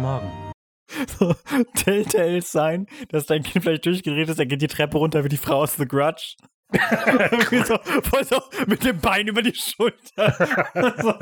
[0.00, 0.26] Morgen.
[1.18, 1.32] So,
[1.76, 5.36] Telltale sein, dass dein Kind vielleicht durchgedreht ist, er geht die Treppe runter wie die
[5.36, 6.34] Frau aus The Grudge.
[7.64, 10.34] So, voll so mit dem Bein über die Schulter.
[11.00, 11.14] so.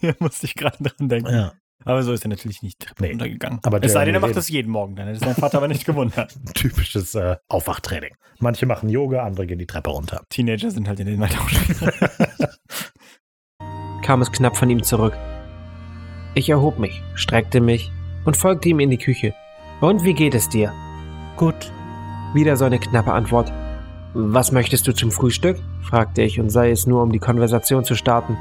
[0.00, 1.32] Hier musste ich gerade dran denken.
[1.32, 1.52] Ja.
[1.86, 3.10] Aber so ist er natürlich nicht die Treppe Nee.
[3.10, 3.60] runtergegangen.
[3.62, 5.86] Aber es sei denn, er macht das jeden Morgen, dann hätte sein Vater aber nicht
[5.86, 6.34] gewundert.
[6.54, 8.16] Typisches äh, Aufwachtraining.
[8.40, 10.24] Manche machen Yoga, andere gehen die Treppe runter.
[10.28, 11.80] Teenager sind halt in den Weiterausschuss.
[14.02, 15.16] kam es knapp von ihm zurück.
[16.34, 17.90] Ich erhob mich, streckte mich
[18.24, 19.32] und folgte ihm in die Küche.
[19.80, 20.72] Und wie geht es dir?
[21.36, 21.72] Gut.
[22.34, 23.52] Wieder so eine knappe Antwort.
[24.12, 25.58] Was möchtest du zum Frühstück?
[25.82, 28.36] fragte ich und sei es nur, um die Konversation zu starten.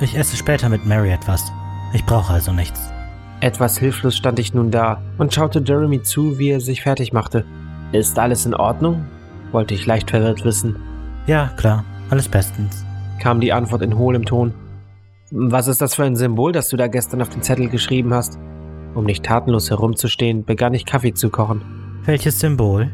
[0.00, 1.52] Ich esse später mit Mary etwas.
[1.94, 2.90] Ich brauche also nichts.
[3.40, 7.44] Etwas hilflos stand ich nun da und schaute Jeremy zu, wie er sich fertig machte.
[7.92, 9.06] Ist alles in Ordnung?
[9.52, 10.76] wollte ich leicht verwirrt wissen.
[11.28, 11.84] Ja, klar.
[12.10, 12.84] Alles bestens.
[13.20, 14.52] kam die Antwort in hohlem Ton.
[15.30, 18.36] Was ist das für ein Symbol, das du da gestern auf den Zettel geschrieben hast?
[18.94, 21.62] Um nicht tatenlos herumzustehen, begann ich Kaffee zu kochen.
[22.04, 22.92] Welches Symbol?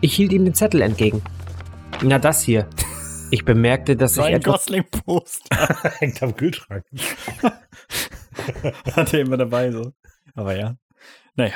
[0.00, 1.22] Ich hielt ihm den Zettel entgegen.
[2.02, 2.66] Na, das hier.
[3.30, 5.68] Ich bemerkte, dass So ich ein Gosling-Poster.
[5.98, 6.84] Hängt am Kühlschrank.
[8.96, 9.92] Hat er immer dabei so.
[10.34, 10.74] Aber ja.
[11.36, 11.54] Naja.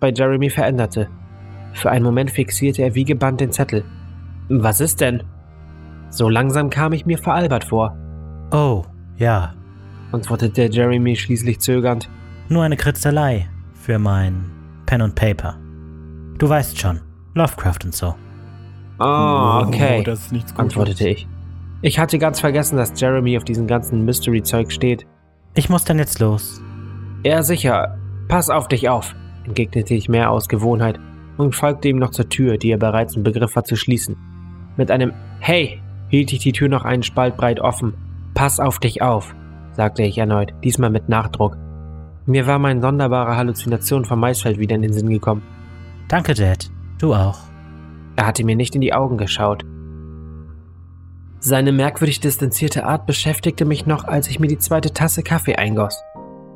[0.00, 1.08] bei Jeremy veränderte.
[1.74, 3.84] Für einen Moment fixierte er wie gebannt den Zettel.
[4.48, 5.22] Was ist denn?
[6.10, 7.96] So langsam kam ich mir veralbert vor,
[8.50, 8.82] Oh,
[9.18, 9.54] ja.
[10.12, 12.08] antwortete Jeremy schließlich zögernd.
[12.48, 14.50] Nur eine Kritzelei für mein
[14.86, 15.58] Pen und Paper.
[16.38, 17.00] Du weißt schon.
[17.34, 18.14] Lovecraft und so.
[18.98, 19.98] Ah, okay.
[20.00, 20.64] Oh, das ist nichts Gutes.
[20.64, 21.28] antwortete ich.
[21.82, 25.06] Ich hatte ganz vergessen, dass Jeremy auf diesem ganzen Mystery-Zeug steht.
[25.54, 26.62] Ich muss dann jetzt los.
[27.24, 27.98] Ja, sicher.
[28.28, 31.00] Pass auf dich auf, entgegnete ich mehr aus Gewohnheit
[31.38, 34.16] und folgte ihm noch zur Tür, die er bereits im Begriff war zu schließen.
[34.76, 37.94] Mit einem Hey hielt ich die Tür noch einen Spalt breit offen.
[38.34, 39.34] Pass auf dich auf,
[39.72, 41.56] sagte ich erneut, diesmal mit Nachdruck.
[42.26, 45.42] Mir war meine sonderbare Halluzination vom Maisfeld wieder in den Sinn gekommen.
[46.08, 46.70] Danke, Dad.
[46.98, 47.38] Du auch.
[48.16, 49.64] Er hatte mir nicht in die Augen geschaut.
[51.40, 56.02] Seine merkwürdig distanzierte Art beschäftigte mich noch, als ich mir die zweite Tasse Kaffee eingoss.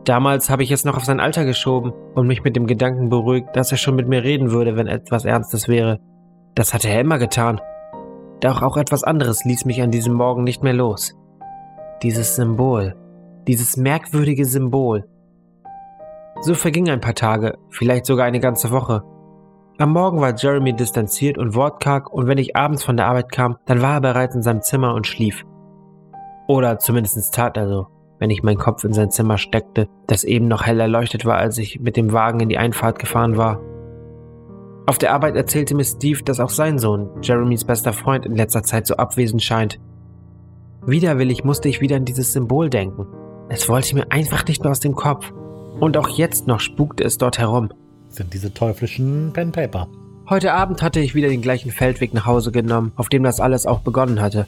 [0.04, 3.54] Damals habe ich es noch auf sein Alter geschoben und mich mit dem Gedanken beruhigt,
[3.54, 6.00] dass er schon mit mir reden würde, wenn etwas Ernstes wäre.
[6.56, 7.60] Das hatte er immer getan.
[8.40, 11.14] Doch auch etwas anderes ließ mich an diesem Morgen nicht mehr los.
[12.02, 12.96] Dieses Symbol.
[13.46, 15.04] Dieses merkwürdige Symbol.
[16.40, 19.04] So vergingen ein paar Tage, vielleicht sogar eine ganze Woche.
[19.78, 23.56] Am Morgen war Jeremy distanziert und wortkarg und wenn ich abends von der Arbeit kam,
[23.64, 25.44] dann war er bereits in seinem Zimmer und schlief.
[26.46, 27.86] Oder zumindest tat er so,
[28.18, 31.56] wenn ich meinen Kopf in sein Zimmer steckte, das eben noch hell erleuchtet war, als
[31.56, 33.60] ich mit dem Wagen in die Einfahrt gefahren war.
[34.86, 38.62] Auf der Arbeit erzählte mir Steve, dass auch sein Sohn, Jeremys bester Freund, in letzter
[38.62, 39.80] Zeit so abwesend scheint.
[40.84, 43.06] Widerwillig musste ich wieder an dieses Symbol denken.
[43.48, 45.32] Es wollte mir einfach nicht mehr aus dem Kopf.
[45.80, 47.70] Und auch jetzt noch spukte es dort herum.
[48.12, 49.88] Sind diese teuflischen Pen Paper.
[50.28, 53.64] Heute Abend hatte ich wieder den gleichen Feldweg nach Hause genommen, auf dem das alles
[53.64, 54.46] auch begonnen hatte.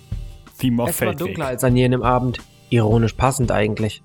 [0.79, 4.03] Of es war dunkler als an jenem Abend, ironisch passend eigentlich.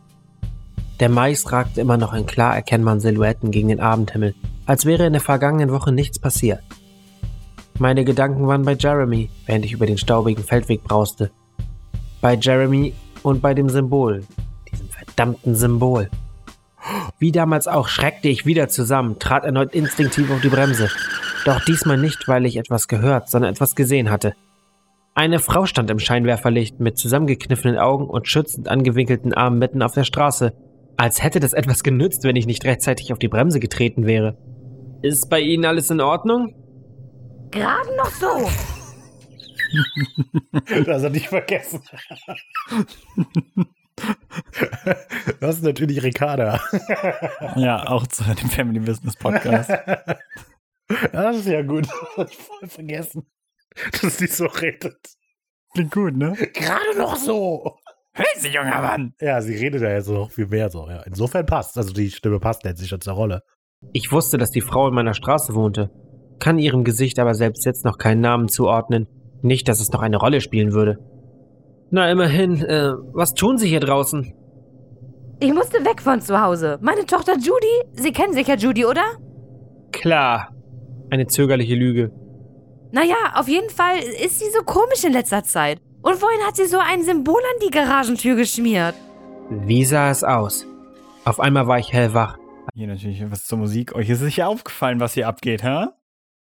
[1.02, 4.34] Der Mais ragte immer noch in klar erkennbaren Silhouetten gegen den Abendhimmel,
[4.65, 6.62] als wäre in der vergangenen Woche nichts passiert.
[7.78, 11.32] Meine Gedanken waren bei Jeremy, während ich über den staubigen Feldweg brauste.
[12.22, 12.93] Bei Jeremy
[13.24, 14.24] und bei dem Symbol,
[14.72, 16.10] diesem verdammten Symbol.
[17.19, 20.89] Wie damals auch schreckte ich wieder zusammen, trat erneut instinktiv auf die Bremse.
[21.45, 24.34] Doch diesmal nicht, weil ich etwas gehört, sondern etwas gesehen hatte.
[25.15, 30.04] Eine Frau stand im Scheinwerferlicht mit zusammengekniffenen Augen und schützend angewinkelten Armen mitten auf der
[30.06, 30.54] Straße.
[30.97, 34.38] Als hätte das etwas genützt, wenn ich nicht rechtzeitig auf die Bremse getreten wäre.
[35.02, 36.54] Ist bei Ihnen alles in Ordnung?
[37.52, 38.49] Gerade noch so.
[40.86, 41.82] Das hat nicht vergessen.
[45.39, 46.59] Das ist natürlich Ricarda.
[47.55, 49.71] Ja, auch zu dem Family Business Podcast.
[51.12, 51.88] Das ist ja gut.
[52.17, 53.27] Hab ich voll vergessen,
[54.01, 54.97] dass die so redet.
[55.73, 56.33] Klingt gut, ne?
[56.33, 57.77] Gerade noch so.
[58.13, 59.13] Hör sie, junger Mann!
[59.21, 60.89] Ja, sie redet ja jetzt noch viel mehr so.
[60.89, 61.77] Ja, insofern passt.
[61.77, 63.43] Also die Stimme passt letztlich schon zur Rolle.
[63.93, 65.91] Ich wusste, dass die Frau in meiner Straße wohnte,
[66.39, 69.07] kann ihrem Gesicht aber selbst jetzt noch keinen Namen zuordnen.
[69.43, 70.97] Nicht, dass es noch eine Rolle spielen würde.
[71.91, 74.34] Na, immerhin, äh, was tun Sie hier draußen?
[75.39, 76.78] Ich musste weg von zu Hause.
[76.82, 79.04] Meine Tochter Judy, Sie kennen sicher Judy, oder?
[79.91, 80.54] Klar.
[81.10, 82.12] Eine zögerliche Lüge.
[82.91, 85.80] Naja, auf jeden Fall ist sie so komisch in letzter Zeit.
[86.02, 88.95] Und vorhin hat sie so ein Symbol an die Garagentür geschmiert.
[89.49, 90.65] Wie sah es aus?
[91.25, 92.38] Auf einmal war ich hellwach.
[92.73, 93.95] Hier natürlich was zur Musik.
[93.95, 95.88] Euch ist sicher aufgefallen, was hier abgeht, hä?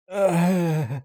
[0.06, 1.00] Äh,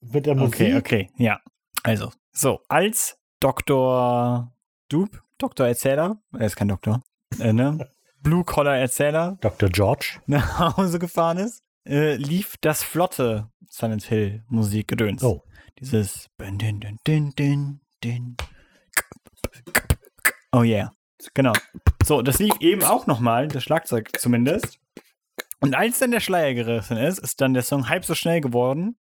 [0.00, 0.54] mit der Musik.
[0.54, 1.38] Okay, okay, ja.
[1.82, 4.50] Also, so, als Dr.
[4.88, 7.02] Dub, Doktor Erzähler, er ist kein Doktor,
[7.38, 7.90] äh, ne?
[8.22, 9.68] Blue-Collar-Erzähler Dr.
[9.68, 10.18] George.
[10.26, 15.22] nach Hause gefahren ist, äh, lief das flotte Silent Hill Musikgedöns.
[15.22, 15.42] Oh.
[15.78, 16.30] Dieses.
[20.52, 20.90] Oh yeah.
[21.34, 21.52] Genau.
[22.02, 24.80] So, das lief eben auch nochmal, das Schlagzeug zumindest.
[25.60, 28.96] Und als dann der Schleier gerissen ist, ist dann der Song halb so schnell geworden.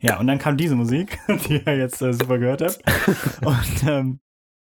[0.00, 2.78] Ja, und dann kam diese Musik, die ihr jetzt äh, super gehört habt.
[3.44, 4.20] Und, ähm,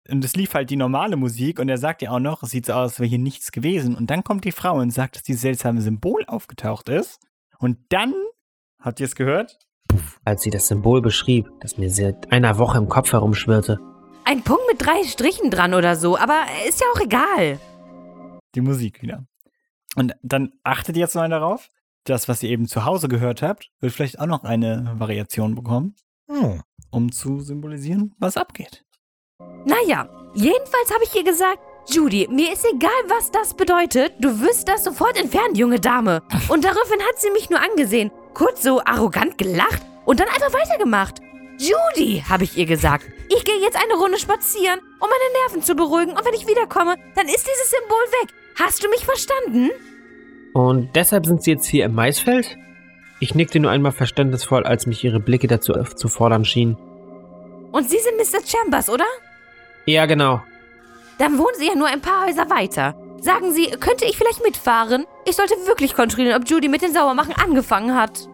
[0.09, 2.65] und es lief halt die normale Musik und er sagt ja auch noch, es sieht
[2.65, 3.95] so aus, als wäre hier nichts gewesen.
[3.95, 7.21] Und dann kommt die Frau und sagt, dass dieses seltsame Symbol aufgetaucht ist.
[7.57, 8.13] Und dann,
[8.81, 9.59] habt ihr es gehört?
[10.25, 13.79] Als sie das Symbol beschrieb, das mir seit einer Woche im Kopf herumschwirrte.
[14.25, 17.59] Ein Punkt mit drei Strichen dran oder so, aber ist ja auch egal.
[18.55, 19.25] Die Musik wieder.
[19.95, 21.69] Und dann achtet jetzt mal darauf,
[22.05, 25.95] das, was ihr eben zu Hause gehört habt, wird vielleicht auch noch eine Variation bekommen,
[26.29, 26.61] Hm.
[26.91, 28.83] um zu symbolisieren, was abgeht.
[29.65, 34.13] Naja, jedenfalls habe ich ihr gesagt, Judy, mir ist egal, was das bedeutet.
[34.19, 36.21] Du wirst das sofort entfernen, junge Dame.
[36.47, 41.19] Und daraufhin hat sie mich nur angesehen, kurz so arrogant gelacht und dann einfach weitergemacht.
[41.59, 45.75] Judy, habe ich ihr gesagt, ich gehe jetzt eine Runde spazieren, um meine Nerven zu
[45.75, 46.11] beruhigen.
[46.13, 48.33] Und wenn ich wiederkomme, dann ist dieses Symbol weg.
[48.59, 49.69] Hast du mich verstanden?
[50.53, 52.57] Und deshalb sind Sie jetzt hier im Maisfeld?
[53.19, 56.77] Ich nickte nur einmal verständnisvoll, als mich Ihre Blicke dazu aufzufordern schienen.
[57.71, 58.45] Und Sie sind Mr.
[58.45, 59.05] Chambers, oder?
[59.85, 60.41] Ja, genau.
[61.17, 62.95] Dann wohnen Sie ja nur ein paar Häuser weiter.
[63.19, 65.05] Sagen Sie, könnte ich vielleicht mitfahren?
[65.25, 68.27] Ich sollte wirklich kontrollieren, ob Judy mit den Sauermachen angefangen hat.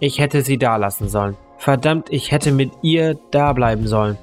[0.00, 1.36] Ich hätte sie da lassen sollen.
[1.58, 4.18] Verdammt, ich hätte mit ihr da bleiben sollen.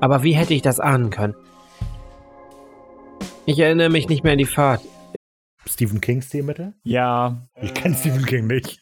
[0.00, 1.34] Aber wie hätte ich das ahnen können?
[3.46, 4.80] Ich erinnere mich nicht mehr an die Fahrt.
[5.70, 6.74] Stephen King Stilmittel?
[6.82, 8.80] Ja, Ich kenne Stephen King nicht.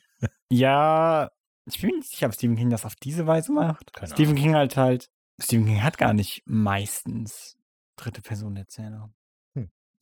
[0.51, 1.31] ja,
[1.71, 3.93] ich bin mir nicht sicher, ob Stephen King das auf diese Weise macht.
[3.93, 5.09] Keine Stephen King halt halt,
[5.41, 7.57] Stephen King hat gar nicht meistens
[7.97, 9.11] dritte Person Erzähler.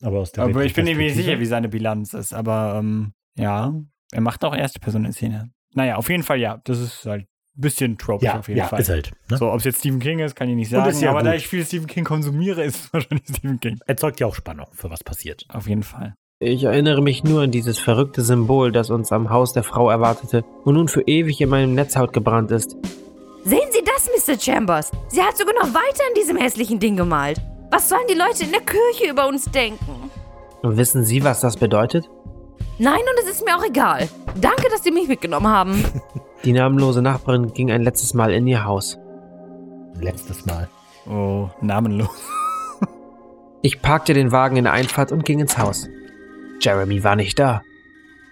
[0.03, 3.13] Aber aus der Aber ich bin mir nicht sicher, wie seine Bilanz ist, aber ähm,
[3.35, 3.73] ja,
[4.11, 5.49] er macht auch erste Person Erzähler.
[5.73, 8.67] Naja, auf jeden Fall ja, das ist halt ein bisschen tropisch Ja, auf jeden ja,
[8.67, 8.79] Fall.
[8.79, 9.11] ist halt.
[9.29, 9.37] Ne?
[9.37, 10.95] So, ob es jetzt Stephen King ist, kann ich nicht sagen.
[10.99, 11.39] ja aber da gut.
[11.39, 13.79] ich viel Stephen King konsumiere, ist es wahrscheinlich Stephen King.
[13.87, 15.45] Erzeugt ja auch Spannung, für was passiert.
[15.49, 16.13] Auf jeden Fall.
[16.39, 20.45] Ich erinnere mich nur an dieses verrückte Symbol, das uns am Haus der Frau erwartete
[20.65, 22.77] und nun für ewig in meinem Netzhaut gebrannt ist.
[23.43, 24.39] Sehen Sie das, Mr.
[24.39, 24.91] Chambers?
[25.07, 27.41] Sie hat sogar noch weiter in diesem hässlichen Ding gemalt.
[27.71, 30.11] Was sollen die Leute in der Kirche über uns denken?
[30.61, 32.07] Und wissen Sie, was das bedeutet?
[32.77, 34.07] Nein, und es ist mir auch egal.
[34.39, 35.83] Danke, dass Sie mich mitgenommen haben.
[36.43, 38.99] Die namenlose Nachbarin ging ein letztes Mal in ihr Haus.
[39.99, 40.69] Letztes Mal.
[41.09, 42.09] Oh, namenlos.
[43.63, 45.89] Ich parkte den Wagen in der Einfahrt und ging ins Haus.
[46.61, 47.61] Jeremy war nicht da.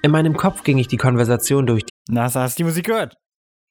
[0.02, 1.84] In meinem Kopf ging ich die Konversation durch.
[2.08, 3.16] Na, hast du die Musik gehört?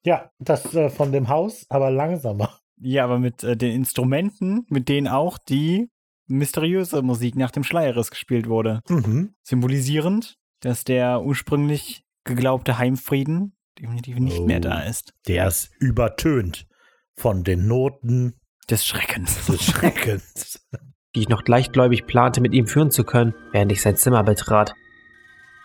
[0.04, 2.58] Ja, das äh, von dem Haus, aber langsamer.
[2.76, 5.88] Ja, aber mit äh, den Instrumenten, mit denen auch die
[6.26, 8.80] mysteriöse Musik nach dem Schleierriss gespielt wurde.
[8.88, 9.34] Mhm.
[9.42, 14.46] Symbolisierend, dass der ursprünglich geglaubte Heimfrieden definitiv nicht Oh.
[14.46, 15.12] mehr da ist.
[15.26, 16.66] Der ist übertönt
[17.16, 18.34] von den Noten
[18.70, 19.46] Des Schreckens.
[19.46, 20.66] des Schreckens.
[21.14, 24.74] die ich noch leichtgläubig plante, mit ihm führen zu können, während ich sein Zimmer betrat.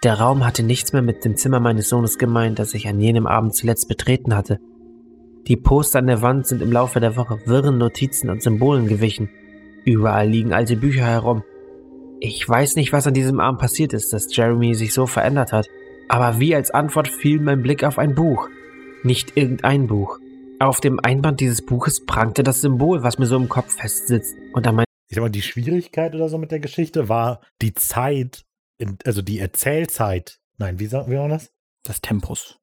[0.03, 3.27] Der Raum hatte nichts mehr mit dem Zimmer meines Sohnes gemein, das ich an jenem
[3.27, 4.59] Abend zuletzt betreten hatte.
[5.47, 9.29] Die Poster an der Wand sind im Laufe der Woche wirren Notizen und Symbolen gewichen.
[9.83, 11.43] Überall liegen alte Bücher herum.
[12.19, 15.67] Ich weiß nicht, was an diesem Abend passiert ist, dass Jeremy sich so verändert hat.
[16.07, 18.49] Aber wie als Antwort fiel mein Blick auf ein Buch.
[19.03, 20.19] Nicht irgendein Buch.
[20.59, 24.35] Auf dem Einband dieses Buches prangte das Symbol, was mir so im Kopf festsitzt.
[24.53, 28.45] Und an Ich sag mal, die Schwierigkeit oder so mit der Geschichte war die Zeit,
[28.78, 30.39] in, also die Erzählzeit.
[30.58, 31.52] Nein, wie sagen wir das?
[31.88, 32.60] Des Tempos.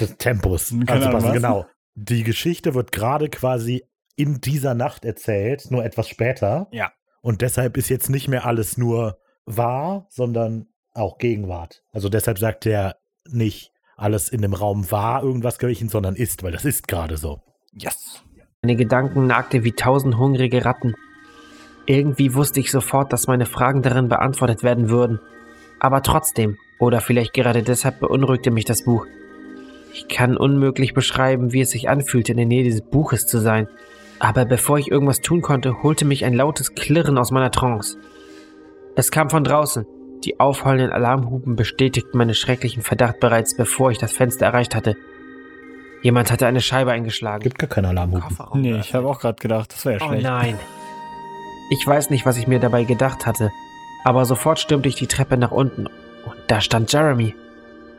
[0.00, 0.70] Des Tempos.
[0.70, 1.32] Keine Also was?
[1.32, 1.66] genau.
[1.94, 3.84] Die Geschichte wird gerade quasi
[4.16, 6.66] in dieser Nacht erzählt, nur etwas später.
[6.72, 6.90] Ja.
[7.22, 11.84] Und deshalb ist jetzt nicht mehr alles nur war, sondern auch Gegenwart.
[11.92, 12.96] Also deshalb sagt er
[13.28, 17.42] nicht, alles in dem Raum war irgendwas gewesen, sondern ist, weil das ist gerade so.
[17.72, 18.22] Yes.
[18.62, 20.96] Meine Gedanken nagte wie tausend hungrige Ratten.
[21.90, 25.20] Irgendwie wusste ich sofort, dass meine Fragen darin beantwortet werden würden.
[25.80, 29.06] Aber trotzdem, oder vielleicht gerade deshalb beunruhigte mich das Buch.
[29.94, 33.68] Ich kann unmöglich beschreiben, wie es sich anfühlte, in der Nähe dieses Buches zu sein.
[34.18, 37.96] Aber bevor ich irgendwas tun konnte, holte mich ein lautes Klirren aus meiner Trance.
[38.94, 39.86] Es kam von draußen.
[40.24, 44.94] Die aufheulenden Alarmhupen bestätigten meinen schrecklichen Verdacht bereits, bevor ich das Fenster erreicht hatte.
[46.02, 47.42] Jemand hatte eine Scheibe eingeschlagen.
[47.44, 48.36] Gibt gar keine Alarmhupen.
[48.60, 50.24] Nee, ich habe auch gerade gedacht, das wäre ja Oh schlecht.
[50.24, 50.58] nein.
[51.70, 53.52] Ich weiß nicht, was ich mir dabei gedacht hatte,
[54.04, 57.34] aber sofort stürmte ich die Treppe nach unten und da stand Jeremy.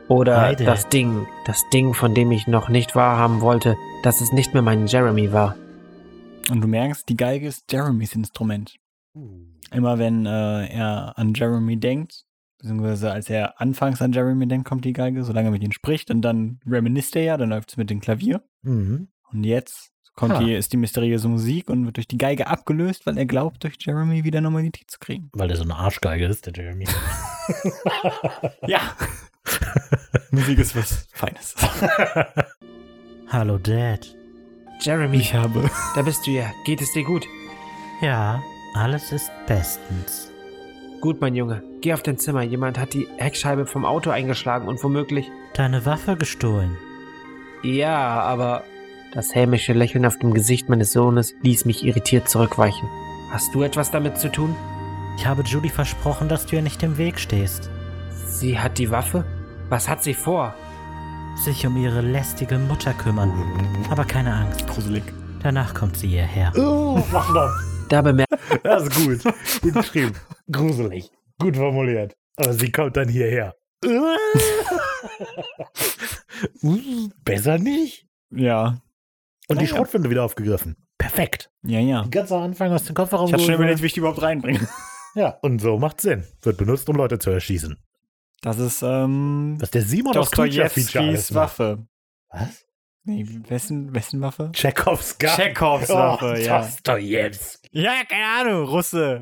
[0.08, 0.66] Oder Dad.
[0.66, 4.62] das Ding, das Ding, von dem ich noch nicht wahrhaben wollte, dass es nicht mehr
[4.62, 5.54] mein Jeremy war.
[6.50, 8.74] Und du merkst, die Geige ist Jeremys Instrument.
[9.72, 12.24] Immer wenn äh, er an Jeremy denkt,
[12.58, 16.10] beziehungsweise als er anfangs an Jeremy denkt, kommt die Geige, solange er mit ihm spricht
[16.10, 18.42] und dann reminisst er ja, dann läuft es mit dem Klavier.
[18.62, 19.08] Mhm.
[19.30, 20.38] Und jetzt kommt Ha.
[20.38, 23.74] die, ist die mysteriöse Musik und wird durch die Geige abgelöst, weil er glaubt, durch
[23.80, 25.30] Jeremy wieder Normalität zu kriegen.
[25.32, 26.86] Weil der so eine Arschgeige ist, der Jeremy.
[28.66, 28.80] Ja.
[30.30, 31.56] Musik ist was Feines.
[33.28, 34.14] Hallo, Dad.
[34.80, 35.68] Jeremy, Ich habe.
[35.96, 36.44] da bist du ja.
[36.64, 37.26] Geht es dir gut?
[38.00, 38.40] Ja,
[38.74, 40.30] alles ist bestens.
[41.00, 41.62] Gut, mein Junge.
[41.80, 42.42] Geh auf dein Zimmer.
[42.42, 45.30] Jemand hat die Heckscheibe vom Auto eingeschlagen und womöglich.
[45.54, 46.76] Deine Waffe gestohlen.
[47.62, 48.64] Ja, aber.
[49.12, 52.88] Das hämische Lächeln auf dem Gesicht meines Sohnes ließ mich irritiert zurückweichen.
[53.32, 54.54] Hast du etwas damit zu tun?
[55.18, 57.70] Ich habe Judy versprochen, dass du ihr nicht im Weg stehst.
[58.26, 59.24] Sie hat die Waffe?
[59.68, 60.54] Was hat sie vor?
[61.44, 63.32] Sich um ihre lästige Mutter kümmern.
[63.90, 65.02] Aber keine Angst, Gruselig.
[65.42, 66.52] danach kommt sie hierher.
[66.56, 67.50] Oh, mach das.
[67.88, 69.22] Da bemerkte Das ist gut.
[69.62, 70.12] Gut geschrieben.
[70.50, 71.10] Gruselig.
[71.40, 72.14] Gut formuliert.
[72.36, 73.54] Aber sie kommt dann hierher.
[77.24, 78.06] Besser nicht.
[78.30, 78.80] Ja.
[79.50, 79.70] Und die Ja.
[79.76, 80.76] Schrotflinte wieder aufgegriffen.
[80.98, 81.50] Perfekt.
[81.62, 82.06] Ja, ja.
[82.10, 83.26] Ganz am Anfang aus dem Kofferraum.
[83.26, 83.82] Ich hatte schon überlegt, wurde.
[83.82, 84.60] wie ich die überhaupt reinbringe.
[85.16, 86.22] Ja, und so macht Sinn.
[86.42, 87.76] Wird benutzt, um Leute zu erschießen.
[88.42, 89.56] Das ist, ähm.
[89.58, 91.58] Was der Simon aus Creature Feature alles Dostojewskis macht.
[91.58, 91.86] Waffe.
[92.30, 92.64] Was?
[93.02, 94.52] Nee, wessen, wessen Waffe?
[94.52, 95.30] Chekhovs Gun.
[95.30, 96.60] Chekhovs Waffe, oh, ja.
[96.60, 97.68] Dostojewski.
[97.72, 99.20] Ja, keine Ahnung, Russe.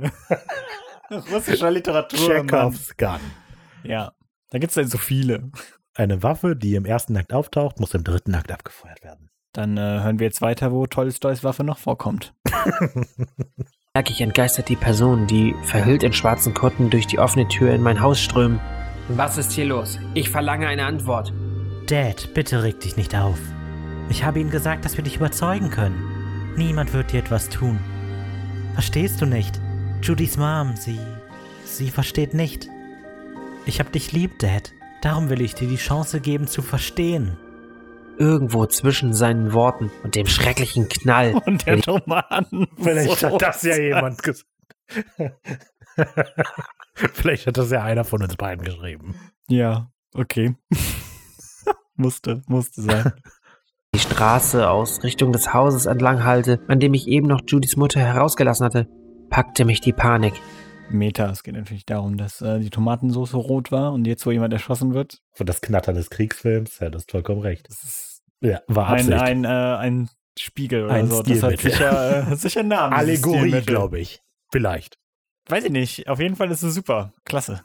[1.33, 2.29] Russischer Literatur.
[2.35, 2.49] Mann.
[2.49, 3.21] Chekhovs Gun.
[3.83, 4.12] Ja.
[4.51, 5.51] Da gibt es halt so viele.
[5.95, 9.31] Eine Waffe, die im ersten Akt auftaucht, muss im dritten Akt abgefeuert werden.
[9.59, 12.33] Dann äh, hören wir jetzt weiter, wo Tolstois Waffe noch vorkommt.
[14.09, 18.01] ich entgeistert die Personen, die verhüllt in schwarzen Kutten durch die offene Tür in mein
[18.01, 18.61] Haus strömen.
[19.09, 19.99] Was ist hier los?
[20.14, 21.33] Ich verlange eine Antwort.
[21.88, 23.40] Dad, bitte reg dich nicht auf.
[24.09, 26.55] Ich habe ihnen gesagt, dass wir dich überzeugen können.
[26.57, 27.81] Niemand wird dir etwas tun.
[28.75, 29.61] Verstehst du nicht?
[30.03, 31.01] Judys Mom, sie.
[31.64, 32.68] sie versteht nicht.
[33.66, 34.73] Ich hab dich lieb, Dad.
[35.03, 37.37] Darum will ich dir die Chance geben zu verstehen.
[38.19, 42.47] Irgendwo zwischen seinen Worten und dem schrecklichen Knall Und der Roman.
[42.77, 44.47] Vielleicht hat das ja jemand gesagt.
[47.15, 49.15] Vielleicht hat das ja einer von uns beiden geschrieben.
[49.49, 50.57] Ja, okay.
[51.97, 53.13] musste, musste sein.
[53.95, 58.01] die Straße aus Richtung des Hauses entlang halte, an dem ich eben noch Judys Mutter
[58.01, 58.89] herausgelassen hatte,
[59.31, 60.35] packte mich die Panik.
[60.91, 64.53] Meta, es geht natürlich darum, dass äh, die Tomatensauce rot war und jetzt, wo jemand
[64.53, 67.69] erschossen wird, Von das Knattern des Kriegsfilms, ja, das ist vollkommen recht.
[67.69, 68.08] das ist
[68.40, 69.20] Ja, war ein, Absicht.
[69.20, 71.22] ein, äh, ein Spiegel oder Ein so.
[71.22, 72.94] Das hat sicher, äh, hat sicher einen Namen.
[72.94, 74.22] Allegorie, glaube ich.
[74.51, 74.98] Vielleicht.
[75.48, 76.09] Weiß ich nicht.
[76.09, 77.12] Auf jeden Fall ist es super.
[77.24, 77.62] Klasse.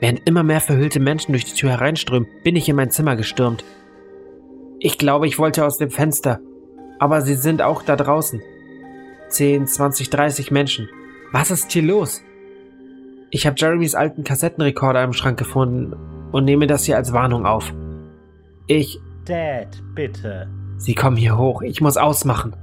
[0.00, 3.64] Während immer mehr verhüllte Menschen durch die Tür hereinströmen, bin ich in mein Zimmer gestürmt.
[4.80, 6.40] Ich glaube, ich wollte aus dem Fenster.
[6.98, 8.42] Aber sie sind auch da draußen.
[9.28, 10.88] 10, 20, 30 Menschen.
[11.32, 12.22] Was ist hier los?
[13.30, 15.94] Ich habe Jeremys alten Kassettenrekorder im Schrank gefunden
[16.32, 17.74] und nehme das hier als Warnung auf.
[18.66, 20.48] Ich, Dad, bitte.
[20.78, 21.62] Sie kommen hier hoch.
[21.62, 22.54] Ich muss ausmachen.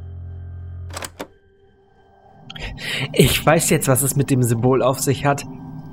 [3.11, 5.43] Ich weiß jetzt, was es mit dem Symbol auf sich hat.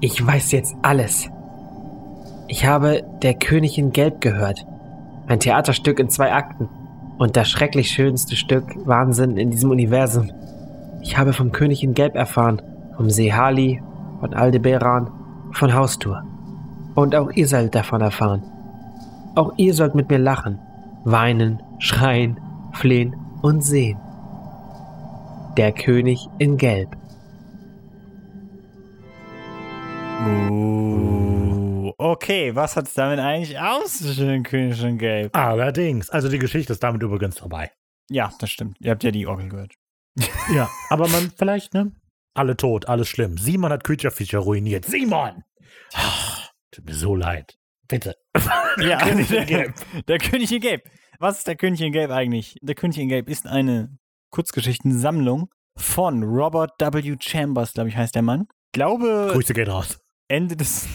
[0.00, 1.28] Ich weiß jetzt alles.
[2.46, 4.64] Ich habe Der König in Gelb gehört.
[5.26, 6.68] Ein Theaterstück in zwei Akten.
[7.18, 10.30] Und das schrecklich schönste Stück Wahnsinn in diesem Universum.
[11.02, 12.62] Ich habe vom König in Gelb erfahren.
[12.96, 13.82] Vom See Hali,
[14.20, 15.10] von Aldebaran,
[15.52, 16.22] von Haustur.
[16.94, 18.42] Und auch ihr sollt davon erfahren.
[19.34, 20.58] Auch ihr sollt mit mir lachen,
[21.04, 22.40] weinen, schreien,
[22.72, 23.98] flehen und sehen.
[25.56, 26.96] Der König in Gelb.
[30.22, 35.34] Uh, okay, was hat es damit eigentlich aus den König und Gelb?
[35.36, 36.10] Allerdings.
[36.10, 37.70] Also die Geschichte ist damit übrigens vorbei.
[38.10, 38.76] Ja, das stimmt.
[38.80, 39.74] Ihr habt ja die Orgel gehört.
[40.52, 41.92] Ja, aber man vielleicht, ne?
[42.34, 43.38] Alle tot, alles schlimm.
[43.38, 44.84] Simon hat Creature Feature ruiniert.
[44.84, 45.44] Simon!
[46.72, 47.59] Tut mir so leid.
[47.90, 48.16] Bitte.
[48.80, 49.44] Ja, König der,
[50.08, 50.82] der König in Gelb.
[51.18, 52.56] Was ist der König in Gelb eigentlich?
[52.62, 53.98] Der König in Gelb ist eine
[54.30, 57.16] Kurzgeschichtensammlung von Robert W.
[57.20, 58.46] Chambers, glaube ich, heißt der Mann.
[58.68, 59.98] Ich glaube, Grüße gehen raus.
[60.28, 60.88] Ende des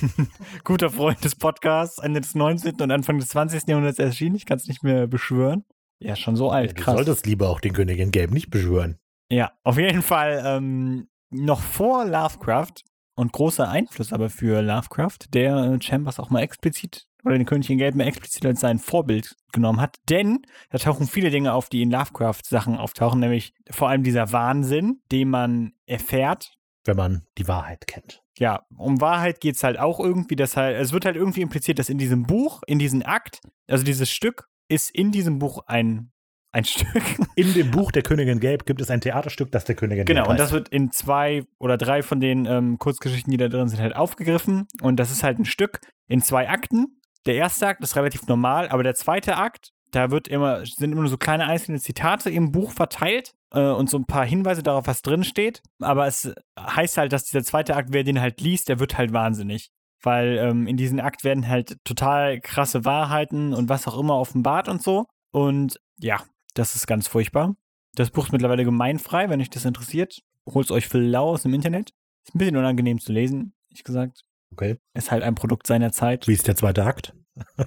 [0.64, 2.82] guter Freund des Podcasts, Ende des 19.
[2.82, 3.68] und Anfang des 20.
[3.68, 4.36] Jahrhunderts erschienen.
[4.36, 5.66] Ich kann es nicht mehr beschwören.
[6.00, 6.96] Ja, schon so alt, du krass.
[6.96, 8.98] solltest lieber auch den König in Gelb nicht beschwören.
[9.30, 12.84] Ja, auf jeden Fall ähm, noch vor Lovecraft
[13.16, 17.70] und großer Einfluss aber für Lovecraft, der äh, Chambers auch mal explizit oder den König
[17.70, 19.98] in Gelb mal explizit als sein Vorbild genommen hat.
[20.10, 25.02] Denn da tauchen viele Dinge auf, die in Lovecraft-Sachen auftauchen, nämlich vor allem dieser Wahnsinn,
[25.12, 26.58] den man erfährt.
[26.84, 28.22] Wenn man die Wahrheit kennt.
[28.38, 30.36] Ja, um Wahrheit geht es halt auch irgendwie.
[30.36, 33.84] Das halt, es wird halt irgendwie impliziert, dass in diesem Buch, in diesem Akt, also
[33.84, 36.12] dieses Stück, ist in diesem Buch ein,
[36.56, 37.04] ein Stück.
[37.36, 40.30] In dem Buch Der Königin Gelb gibt es ein Theaterstück, das der Königin Genau, Gelb
[40.30, 40.44] und heißt.
[40.46, 43.96] das wird in zwei oder drei von den ähm, Kurzgeschichten, die da drin sind, halt
[43.96, 44.68] aufgegriffen.
[44.82, 47.00] Und das ist halt ein Stück in zwei Akten.
[47.26, 51.02] Der erste Akt ist relativ normal, aber der zweite Akt, da wird immer, sind immer
[51.02, 54.88] nur so kleine einzelne Zitate im Buch verteilt äh, und so ein paar Hinweise darauf,
[54.88, 55.62] was drin steht.
[55.82, 59.12] Aber es heißt halt, dass dieser zweite Akt, wer den halt liest, der wird halt
[59.14, 59.70] wahnsinnig.
[60.04, 64.70] Weil ähm, in diesem Akt werden halt total krasse Wahrheiten und was auch immer offenbart
[64.70, 65.06] und so.
[65.32, 66.22] Und ja,
[66.56, 67.56] das ist ganz furchtbar.
[67.94, 70.24] Das Buch ist mittlerweile gemeinfrei, wenn euch das interessiert.
[70.48, 71.94] Holt euch für lau aus dem Internet.
[72.26, 74.26] Ist ein bisschen unangenehm zu lesen, ehrlich gesagt.
[74.52, 74.78] Okay.
[74.94, 76.28] Ist halt ein Produkt seiner Zeit.
[76.28, 77.14] Wie ist der zweite Akt?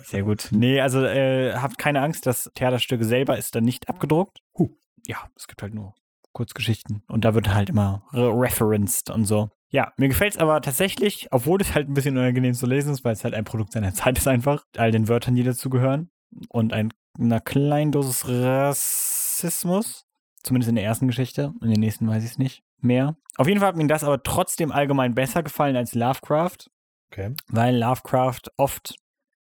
[0.04, 0.48] Sehr gut.
[0.50, 4.40] Nee, also äh, habt keine Angst, das Theaterstück selber ist dann nicht abgedruckt.
[4.56, 4.70] Huh.
[5.06, 5.94] Ja, es gibt halt nur
[6.32, 7.02] Kurzgeschichten.
[7.08, 9.50] Und da wird halt immer re referenced und so.
[9.70, 13.04] Ja, mir gefällt es aber tatsächlich, obwohl es halt ein bisschen unangenehm zu lesen ist,
[13.04, 14.64] weil es halt ein Produkt seiner Zeit ist einfach.
[14.76, 16.10] All den Wörtern, die dazugehören.
[16.48, 20.04] Und ein, einer kleinen Dosis Rassismus.
[20.42, 21.52] Zumindest in der ersten Geschichte.
[21.62, 23.16] In den nächsten weiß ich es nicht mehr.
[23.36, 26.68] Auf jeden Fall hat mir das aber trotzdem allgemein besser gefallen als Lovecraft
[27.10, 27.34] Okay.
[27.48, 28.94] weil Lovecraft oft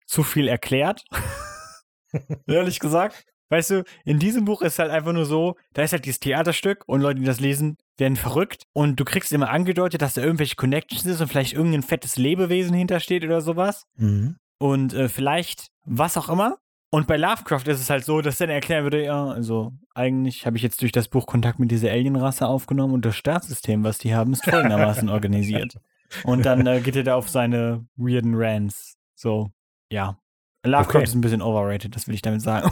[0.06, 1.04] zu viel erklärt.
[2.46, 3.24] Ehrlich gesagt.
[3.50, 6.82] Weißt du, in diesem Buch ist halt einfach nur so, da ist halt dieses Theaterstück
[6.86, 10.56] und Leute, die das lesen, werden verrückt und du kriegst immer angedeutet, dass da irgendwelche
[10.56, 14.36] Connections ist und vielleicht irgendein fettes Lebewesen hintersteht oder sowas Mhm.
[14.58, 16.58] und äh, vielleicht was auch immer.
[16.90, 20.56] Und bei Lovecraft ist es halt so, dass dann erklären würde, ja, also eigentlich habe
[20.56, 24.14] ich jetzt durch das Buch Kontakt mit dieser Alienrasse aufgenommen und das Staatssystem, was die
[24.14, 25.78] haben, ist folgendermaßen organisiert.
[26.24, 28.96] Und dann äh, geht er da auf seine weirden Rants.
[29.14, 29.50] So,
[29.92, 30.18] ja.
[30.64, 31.04] Lovecraft Okay.
[31.04, 32.70] ist ein bisschen overrated, das will ich damit sagen.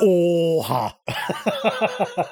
[0.00, 0.94] Oha.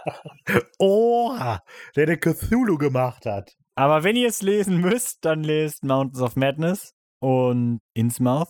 [0.79, 1.63] Oha.
[1.97, 3.57] Der den Cthulhu gemacht hat.
[3.75, 8.49] Aber wenn ihr es lesen müsst, dann lest Mountains of Madness und Innsmouth.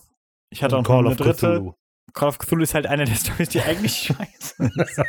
[0.51, 1.33] Ich hatte auch noch Call eine of dritte.
[1.57, 1.73] Cthulhu.
[2.15, 5.01] Call of Cthulhu ist halt eine der Storys, die eigentlich scheiße ist.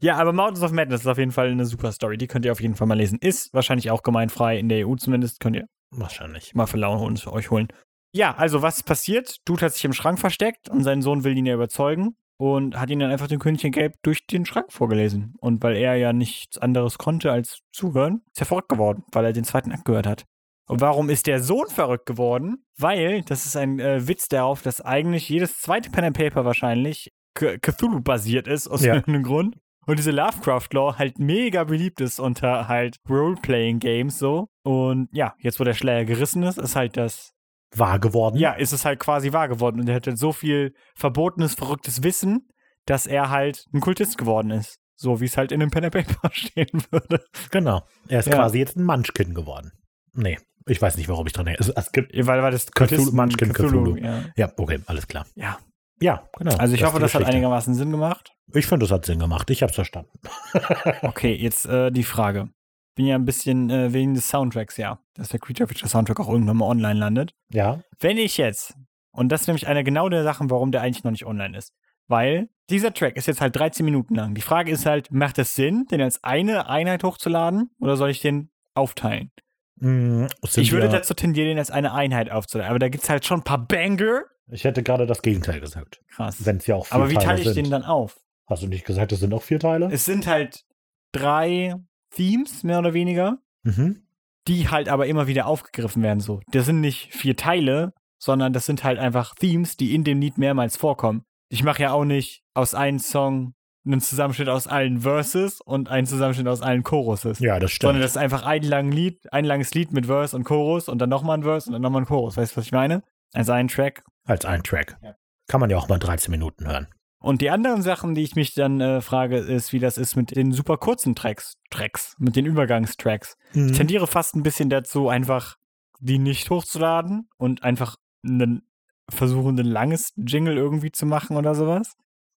[0.00, 2.18] ja, aber Mountains of Madness ist auf jeden Fall eine super Story.
[2.18, 3.18] Die könnt ihr auf jeden Fall mal lesen.
[3.20, 5.40] Ist wahrscheinlich auch gemeinfrei in der EU zumindest.
[5.40, 6.54] Könnt ihr Wahrscheinlich.
[6.54, 7.68] mal für Laune und euch holen.
[8.12, 9.36] Ja, also was ist passiert?
[9.46, 12.90] Dude hat sich im Schrank versteckt und sein Sohn will ihn ja überzeugen und hat
[12.90, 15.34] ihn dann einfach den König in Gelb durch den Schrank vorgelesen.
[15.40, 19.32] Und weil er ja nichts anderes konnte als zuhören, ist er verrückt geworden, weil er
[19.32, 20.24] den zweiten Akt gehört hat.
[20.68, 22.64] Und warum ist der Sohn verrückt geworden?
[22.76, 27.10] Weil, das ist ein äh, Witz darauf, dass eigentlich jedes zweite Pen and Paper wahrscheinlich
[27.34, 28.94] Cthulhu-basiert ist, aus Ja.
[28.94, 29.56] irgendeinem Grund.
[29.86, 34.48] Und diese Lovecraft-Lore halt mega beliebt ist unter halt Role-Playing-Games so.
[34.62, 37.32] Und ja, jetzt wo der Schleier gerissen ist, ist halt das
[37.74, 38.36] Wahr geworden.
[38.38, 39.80] ja, ist es halt quasi wahr geworden.
[39.80, 42.48] Und er hat halt so viel verbotenes, verrücktes Wissen,
[42.86, 44.78] dass er halt ein Kultist geworden ist.
[44.96, 47.24] So wie es halt in dem Pen and Paper stehen würde.
[47.50, 47.82] Genau.
[48.08, 48.34] Er ist Ja.
[48.34, 49.72] quasi jetzt ein Munchkin geworden.
[50.14, 50.38] Nee,
[50.68, 51.60] ich weiß nicht, warum ich dran denke.
[51.60, 52.12] Es, es gibt.
[52.26, 53.96] Weil, weil das Cthulhu- Munchkin Cthulhu.
[53.96, 54.24] Ja.
[54.36, 55.26] Ja, okay, alles klar.
[55.34, 55.58] ja.
[56.00, 56.54] Ja, genau.
[56.58, 58.32] Also ich ist hoffe, das hat einigermaßen Sinn gemacht.
[58.54, 59.50] Ich finde, das hat Sinn gemacht.
[59.50, 60.16] Ich habe es verstanden.
[61.02, 62.50] Okay, jetzt äh, die Frage.
[62.94, 66.28] Bin ja ein bisschen äh, wegen des Soundtracks, ja, dass der Creature Feature Soundtrack auch
[66.28, 67.34] irgendwann mal online landet.
[67.52, 67.80] Ja.
[67.98, 68.74] Wenn ich jetzt,
[69.12, 71.72] und das ist nämlich eine genau der Sachen, warum der eigentlich noch nicht online ist,
[72.06, 74.34] weil dieser Track ist jetzt halt 13 Minuten lang.
[74.34, 78.20] Die Frage ist halt, macht es Sinn, den als eine Einheit hochzuladen oder soll ich
[78.20, 79.32] den aufteilen?
[79.80, 80.26] Mm,
[80.56, 83.40] ich würde dazu tendieren, den als eine Einheit aufzuladen, aber da gibt es halt schon
[83.40, 84.22] ein paar Banger.
[84.50, 86.00] Ich hätte gerade das Gegenteil gesagt.
[86.08, 86.44] Krass.
[86.44, 87.64] Wenn es ja auch vier Aber wie Teile teile ich sind.
[87.66, 88.16] den dann auf?
[88.46, 89.88] Hast du nicht gesagt, es sind auch vier Teile?
[89.92, 90.64] Es sind halt
[91.12, 91.74] drei
[92.14, 93.38] Themes, mehr oder weniger.
[93.62, 94.02] mhm.
[94.46, 96.20] die halt aber immer wieder aufgegriffen werden.
[96.20, 100.20] So, das sind nicht vier Teile, sondern das sind halt einfach Themes, die in dem
[100.20, 101.24] Lied mehrmals vorkommen.
[101.50, 103.52] Ich mache ja auch nicht aus einem Song
[103.92, 107.38] einen Zusammenschnitt aus allen Verses und einen Zusammenschnitt aus allen Choruses.
[107.38, 107.88] Ja, das stimmt.
[107.88, 110.98] Sondern das ist einfach ein, lang Lied, ein langes Lied mit Verse und Chorus und
[110.98, 112.36] dann nochmal ein Verse und dann nochmal ein Chorus.
[112.36, 113.02] Weißt du, was ich meine?
[113.32, 114.04] Also ein Track.
[114.24, 114.96] Als ein Track.
[115.02, 115.14] Ja.
[115.48, 116.88] Kann man ja auch mal 13 Minuten hören.
[117.20, 120.36] Und die anderen Sachen, die ich mich dann äh, frage, ist, wie das ist mit
[120.36, 123.36] den super kurzen Tracks, Tracks, mit den Übergangstracks.
[123.54, 123.70] Mhm.
[123.70, 125.56] Ich tendiere fast ein bisschen dazu, einfach
[126.00, 128.62] die nicht hochzuladen und einfach einen
[129.10, 131.94] versuchen, ein langes Jingle irgendwie zu machen oder sowas.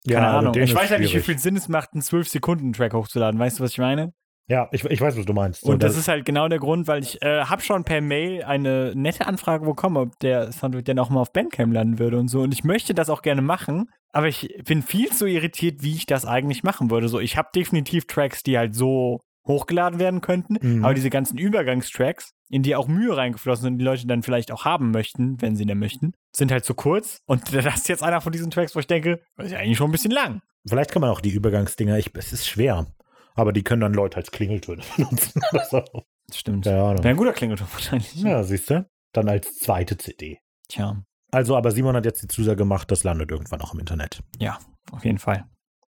[0.09, 0.53] Keine aber Ahnung.
[0.55, 3.38] den Ich weiß ja nicht, wie viel Sinn es macht, einen 12-Sekunden-Track hochzuladen.
[3.38, 4.12] Weißt du, was ich meine?
[4.48, 5.61] Ja, ich, ich weiß, was du meinst.
[5.61, 8.42] So, Und das ist halt genau der Grund, weil ich äh, habe schon per Mail
[8.42, 12.26] eine nette Anfrage bekommen, ob der Soundtrack dann auch mal auf Bandcamp landen würde und
[12.26, 12.40] so.
[12.40, 16.07] Und ich möchte das auch gerne machen, aber ich bin viel zu irritiert, wie ich
[16.07, 17.07] das eigentlich machen würde.
[17.09, 20.84] So, ich habe definitiv Tracks, die halt so hochgeladen werden könnten, Mhm.
[20.84, 24.64] aber diese ganzen Übergangstracks, in die auch Mühe reingeflossen sind, die Leute dann vielleicht auch
[24.64, 27.22] haben möchten, wenn sie denn möchten, sind halt zu kurz.
[27.26, 29.78] Und das ist jetzt einer von diesen Tracks, wo ich denke, das ist ja eigentlich
[29.78, 30.42] schon ein bisschen lang.
[30.66, 32.86] Vielleicht kann man auch die Übergangsdinger, ich, es ist schwer.
[33.34, 35.40] Aber die können dann Leute als Klingeltöne benutzen.
[35.53, 35.84] oder so.
[36.32, 36.64] Stimmt.
[36.64, 38.14] Keine Wäre ein guter Klingelton wahrscheinlich.
[38.16, 38.88] Ja, siehst du?
[39.12, 40.38] Dann als zweite CD.
[40.68, 41.03] Tja.
[41.32, 44.22] Also, aber Simon hat jetzt die Zusage gemacht, das landet irgendwann auch im Internet.
[44.38, 44.59] Ja,
[44.90, 45.44] auf jeden Fall.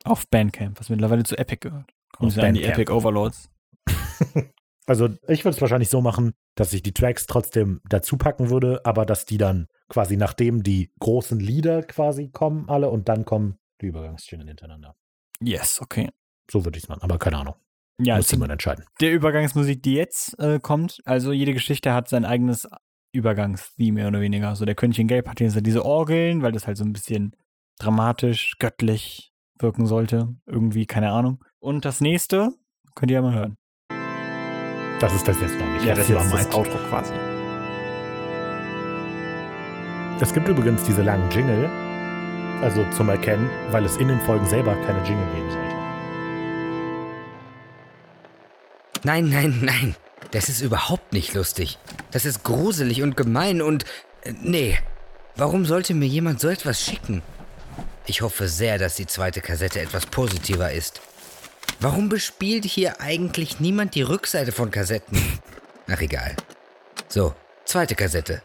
[0.05, 1.91] Auf Bandcamp, was mittlerweile zu Epic gehört.
[2.13, 2.65] Kommen sie an die.
[2.65, 3.49] Epic Overlords.
[4.89, 8.81] Also, ich würde es wahrscheinlich so machen, dass ich die Tracks trotzdem dazu packen würde,
[8.85, 13.59] aber dass die dann quasi nachdem die großen Lieder quasi kommen, alle, und dann kommen
[13.83, 14.97] die Übergangsstellen hintereinander.
[15.41, 16.09] Yes, okay.
[16.51, 17.55] So würde ich es machen, aber keine Ahnung.
[18.01, 18.85] Ja, Muss Simon entscheiden.
[19.01, 22.67] der Übergangsmusik, die jetzt äh, kommt, also jede Geschichte hat sein eigenes
[23.13, 24.55] Übergangstheme mehr oder weniger.
[24.57, 27.35] So der König in Gelb hat jetzt diese Orgeln, weil das halt so ein bisschen
[27.79, 30.35] dramatisch, göttlich wirken sollte.
[30.47, 31.45] Irgendwie, keine Ahnung.
[31.59, 32.53] Und das nächste
[32.95, 33.57] könnt ihr ja mal hören.
[35.01, 35.85] Das ist das jetzt noch nicht.
[35.85, 36.55] Ja, das ist jetzt das.
[36.55, 37.13] Outro quasi.
[40.21, 41.71] Es gibt übrigens diese langen Jingle,
[42.61, 45.69] also zum Erkennen, weil es in den Folgen selber keine Jingle geben sollte.
[49.05, 49.95] Nein, nein, nein.
[50.33, 51.79] Das ist überhaupt nicht lustig.
[52.11, 53.85] Das ist gruselig und gemein und...
[54.23, 54.79] Äh, nee.
[55.37, 57.23] Warum sollte mir jemand so etwas schicken?
[58.07, 61.01] Ich hoffe sehr, dass die zweite Kassette etwas positiver ist.
[61.81, 65.19] Warum bespielt hier eigentlich niemand die Rückseite von Kassetten?
[65.89, 66.35] Ach egal.
[67.09, 68.43] So, zweite Kassette.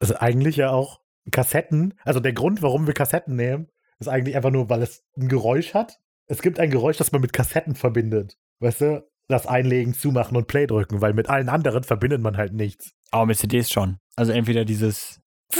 [0.00, 1.00] Also eigentlich ja auch
[1.30, 5.28] Kassetten, also der Grund, warum wir Kassetten nehmen, ist eigentlich einfach nur, weil es ein
[5.28, 5.98] Geräusch hat.
[6.26, 8.38] Es gibt ein Geräusch, das man mit Kassetten verbindet.
[8.60, 9.08] Weißt du?
[9.28, 12.92] Das Einlegen, Zumachen und Play drücken, weil mit allen anderen verbindet man halt nichts.
[13.10, 13.98] Aber mit CDs schon.
[14.16, 15.20] Also entweder dieses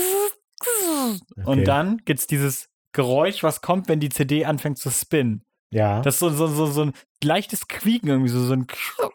[0.60, 1.44] Okay.
[1.44, 5.44] und dann gibt's dieses Geräusch, was kommt, wenn die CD anfängt zu spinnen.
[5.70, 6.00] Ja.
[6.02, 8.66] Das ist so, so, so, so ein leichtes Quieken irgendwie, so, so ein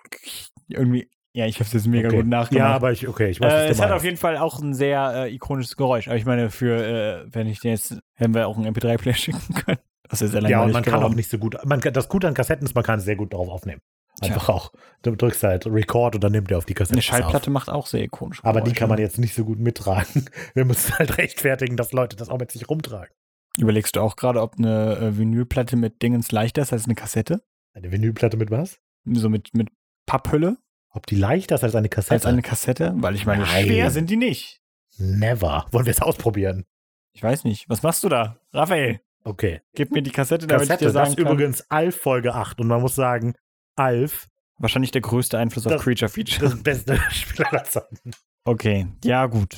[0.67, 1.09] irgendwie.
[1.35, 2.17] Ja, ich habe es jetzt mega okay.
[2.17, 2.69] gut nachgemacht.
[2.69, 5.25] Ja, aber ich, okay, ich weiß, äh, es hat auf jeden Fall auch ein sehr
[5.25, 6.07] äh, ikonisches Geräusch.
[6.07, 9.53] Aber ich meine, für, äh, wenn ich den jetzt, hätten wir auch einen MP3-Player schicken
[9.55, 9.79] können.
[10.07, 11.57] Das ist sehr Ja, und man kann auch nicht so gut.
[11.65, 13.81] Man das Gute an Kassetten ist, man kann es sehr gut darauf aufnehmen.
[14.21, 14.71] Einfach auch.
[15.01, 16.93] Du drückst halt Record und dann nimmt er auf die Kassette.
[16.93, 18.39] Eine Schallplatte macht auch sehr ikonisch.
[18.39, 18.45] Auf.
[18.45, 20.29] Aber die kann man jetzt nicht so gut mittragen.
[20.53, 23.13] Wir müssen halt rechtfertigen, dass Leute das auch mit sich rumtragen.
[23.57, 27.43] Überlegst du auch gerade, ob eine äh, Vinylplatte mit Dingens leichter ist als eine Kassette?
[27.73, 28.79] Eine Vinylplatte mit was?
[29.05, 29.69] So mit, mit
[30.05, 30.57] Papphülle
[30.89, 32.13] Ob die leichter ist als eine Kassette?
[32.15, 32.93] als eine Kassette?
[32.97, 33.65] Weil ich meine, Nein.
[33.65, 34.61] schwer sind die nicht.
[34.97, 35.65] Never.
[35.71, 36.65] Wollen wir es ausprobieren?
[37.13, 37.69] Ich weiß nicht.
[37.69, 38.39] Was machst du da?
[38.53, 39.61] Raphael, Okay.
[39.75, 41.33] gib mir die Kassette, damit Kassette, ich dir das sagen ist kann.
[41.33, 42.59] übrigens Alf Folge 8.
[42.59, 43.35] Und man muss sagen,
[43.75, 44.27] Alf,
[44.59, 46.49] Wahrscheinlich der größte Einfluss auf Das- Creature Feature.
[46.49, 48.11] das beste Spiel aller Zeiten.
[48.45, 49.57] Okay, ja gut.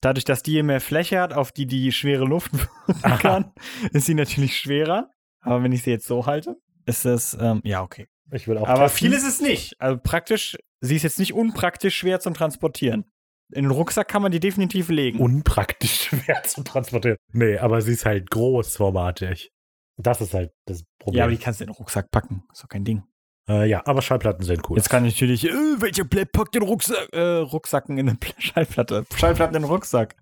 [0.00, 2.52] Dadurch, dass die hier mehr Fläche hat, auf die die schwere Luft
[2.86, 3.52] wirken kann,
[3.92, 5.10] ist sie natürlich schwerer.
[5.40, 8.06] Aber wenn ich sie jetzt so halte, ist das, ähm, ja, okay.
[8.30, 8.98] Ich will auch Aber testen.
[9.08, 9.80] viel ist es nicht.
[9.80, 13.04] Also praktisch, sie ist jetzt nicht unpraktisch schwer zum Transportieren.
[13.52, 15.18] In den Rucksack kann man die definitiv legen.
[15.20, 17.16] unpraktisch schwer zu transportieren.
[17.32, 19.50] Nee, aber sie ist halt großformatig.
[19.96, 21.18] Das ist halt das Problem.
[21.18, 22.44] ja, aber die kannst du in den Rucksack packen.
[22.52, 23.02] Ist doch kein Ding.
[23.48, 24.76] Äh, ja, aber Schallplatten sind cool.
[24.76, 28.34] Jetzt kann ich natürlich, äh, welche Platte packt den Rucksack, äh, Rucksacken in eine Pla-
[28.38, 29.04] Schallplatte?
[29.16, 30.16] Schallplatten in den Rucksack.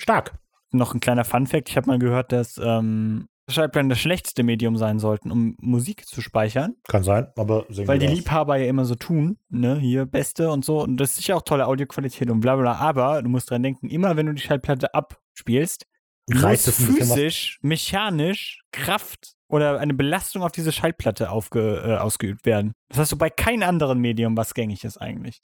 [0.00, 0.34] Stark.
[0.72, 4.98] Noch ein kleiner Funfact: Ich habe mal gehört, dass ähm, Schallplatten das schlechteste Medium sein
[4.98, 8.14] sollten, um Musik zu speichern, Kann sein, aber sehen weil die das.
[8.16, 10.82] Liebhaber ja immer so tun, ne, hier beste und so.
[10.82, 12.74] Und das ist sicher auch tolle Audioqualität und bla bla.
[12.74, 15.86] Aber du musst dran denken, immer wenn du die Schallplatte abspielst,
[16.30, 22.72] reißt es physisch, mechanisch Kraft oder eine Belastung auf diese Schallplatte aufge, äh, ausgeübt werden.
[22.88, 25.40] Das hast du bei keinem anderen Medium, was gängig ist eigentlich.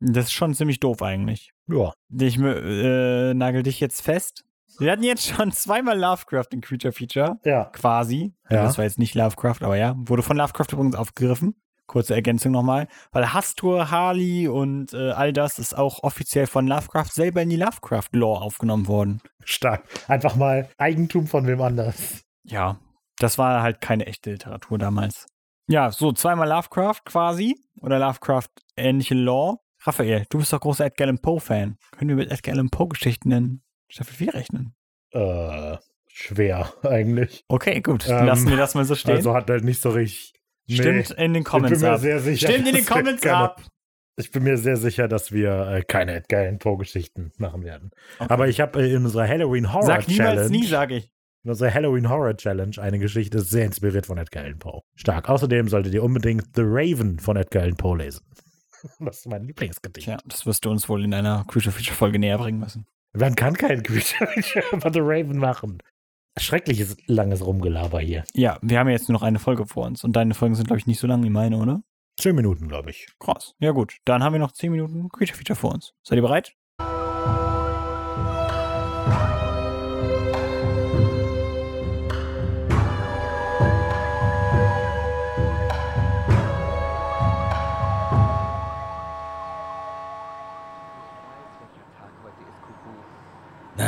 [0.00, 1.52] Das ist schon ziemlich doof eigentlich.
[1.68, 1.92] Ja.
[2.10, 4.44] Ich äh, nagel dich jetzt fest.
[4.78, 7.66] Wir hatten jetzt schon zweimal Lovecraft in Creature Feature, Ja.
[7.66, 8.34] quasi.
[8.50, 8.64] Ja.
[8.64, 9.94] Das war jetzt nicht Lovecraft, aber ja.
[9.96, 11.54] Wurde von Lovecraft übrigens aufgegriffen.
[11.86, 12.88] Kurze Ergänzung nochmal.
[13.12, 17.56] Weil Hastur, Harley und äh, all das ist auch offiziell von Lovecraft selber in die
[17.56, 19.20] Lovecraft-Lore aufgenommen worden.
[19.44, 19.84] Stark.
[20.08, 22.24] Einfach mal Eigentum von wem anders.
[22.44, 22.78] Ja,
[23.22, 25.26] das war halt keine echte Literatur damals.
[25.68, 29.58] Ja, so zweimal Lovecraft quasi oder Lovecraft ähnliche Lore.
[29.84, 31.76] Raphael, du bist doch großer Edgar Allan Poe-Fan.
[31.96, 34.74] Können wir mit Edgar Allan Poe-Geschichten in Staffel 4 rechnen?
[35.12, 35.76] Äh,
[36.08, 37.44] schwer eigentlich.
[37.48, 38.08] Okay, gut.
[38.08, 39.16] Ähm, Lassen wir das mal so stehen.
[39.16, 40.32] Also hat halt nicht so richtig.
[40.68, 40.76] Nee.
[40.76, 42.00] Stimmt in den ich Comments bin mir ab.
[42.00, 42.48] sehr sicher.
[42.48, 43.62] Stimmt in den Comments keine- ab.
[44.16, 47.90] Ich bin mir sehr sicher, dass wir äh, keine Edgar Allan Poe Geschichten machen werden.
[48.18, 48.32] Okay.
[48.32, 51.10] Aber ich habe äh, in unserer Halloween Horror Sag niemals Challenge, nie, sage ich.
[51.44, 54.82] In unserer Halloween Horror Challenge eine Geschichte sehr inspiriert von Edgar Allan Poe.
[54.94, 55.28] Stark.
[55.28, 58.24] Außerdem solltet ihr unbedingt The Raven von Edgar Allan Poe lesen.
[58.98, 60.06] Das ist mein Lieblingsgedicht.
[60.06, 62.84] Tja, das wirst du uns wohl in einer Creature Feature Folge näher bringen müssen.
[63.12, 64.28] Man kann kein Creature
[64.72, 65.78] über The Raven machen.
[66.36, 68.24] Schreckliches langes Rumgelaber hier.
[68.34, 70.66] Ja, wir haben ja jetzt nur noch eine Folge vor uns und deine Folgen sind,
[70.66, 71.84] glaube ich, nicht so lang wie meine, oder?
[72.18, 73.06] Zehn Minuten, glaube ich.
[73.20, 73.54] Krass.
[73.60, 73.98] Ja, gut.
[74.04, 75.94] Dann haben wir noch 10 Minuten Creature Feature vor uns.
[76.02, 76.54] Seid ihr bereit?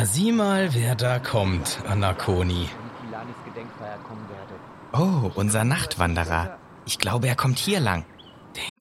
[0.05, 2.69] Na sieh mal, wer da kommt, Anakoni.
[4.93, 6.59] Oh, unser Nachtwanderer.
[6.85, 8.05] Ich glaube, er kommt hier lang.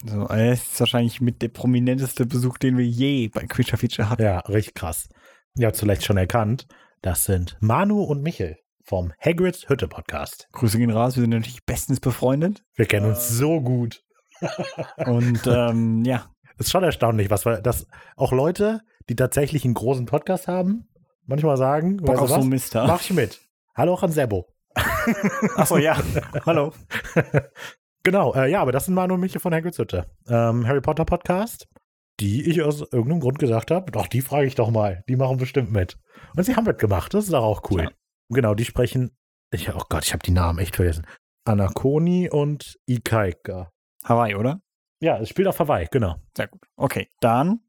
[0.03, 4.21] So, er ist wahrscheinlich mit der prominenteste Besuch, den wir je bei Creature Feature hatten.
[4.21, 5.07] Ja, richtig krass.
[5.55, 6.67] Ihr habt vielleicht schon erkannt,
[7.01, 10.49] das sind Manu und Michel vom Hagrids Hütte Podcast.
[10.51, 12.65] Grüße gehen raus, wir sind natürlich bestens befreundet.
[12.75, 14.03] Wir kennen uns so gut.
[15.05, 20.05] Und ähm, ja, Ist schon erstaunlich, was wir, dass auch Leute, die tatsächlich einen großen
[20.05, 20.89] Podcast haben,
[21.25, 22.41] manchmal sagen, Bock auf so was?
[22.41, 22.87] einen Mister.
[22.87, 23.41] Mach ich mit.
[23.75, 24.47] Hallo auch an Sebo.
[25.55, 25.97] Achso, ja.
[26.45, 26.73] Hallo.
[28.03, 30.05] Genau, äh, ja, aber das sind Manu und Michel von Hagrids Hütte.
[30.27, 31.67] Ähm, Harry Potter Podcast,
[32.19, 35.03] die ich aus irgendeinem Grund gesagt habe, doch, die frage ich doch mal.
[35.07, 35.97] Die machen bestimmt mit.
[36.35, 37.83] Und sie haben mitgemacht, das ist doch auch cool.
[37.83, 37.91] Ja.
[38.29, 39.15] Genau, die sprechen,
[39.51, 41.05] ich, oh Gott, ich habe die Namen echt vergessen.
[41.45, 43.71] Anakoni und Ikaika.
[44.03, 44.61] Hawaii, oder?
[44.99, 46.15] Ja, es spielt auf Hawaii, genau.
[46.35, 46.61] Sehr gut.
[46.75, 47.59] Okay, dann.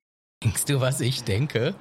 [0.43, 1.75] Denkst du, was ich denke?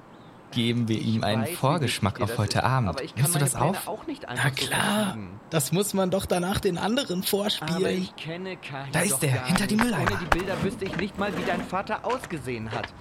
[0.54, 3.02] Geben wir ihm einen Vorgeschmack auf heute Abend.
[3.16, 3.90] Nimmst du das auf?
[4.28, 5.18] Na klar.
[5.50, 8.04] Das muss man doch danach den anderen vorspielen.
[8.04, 9.76] ich kenne Kahi Da ist er, hinter die.
[9.76, 10.12] Mülleimer.
[10.12, 12.94] Ohne die Bilder wüsste ich nicht mal, wie dein Vater ausgesehen hat.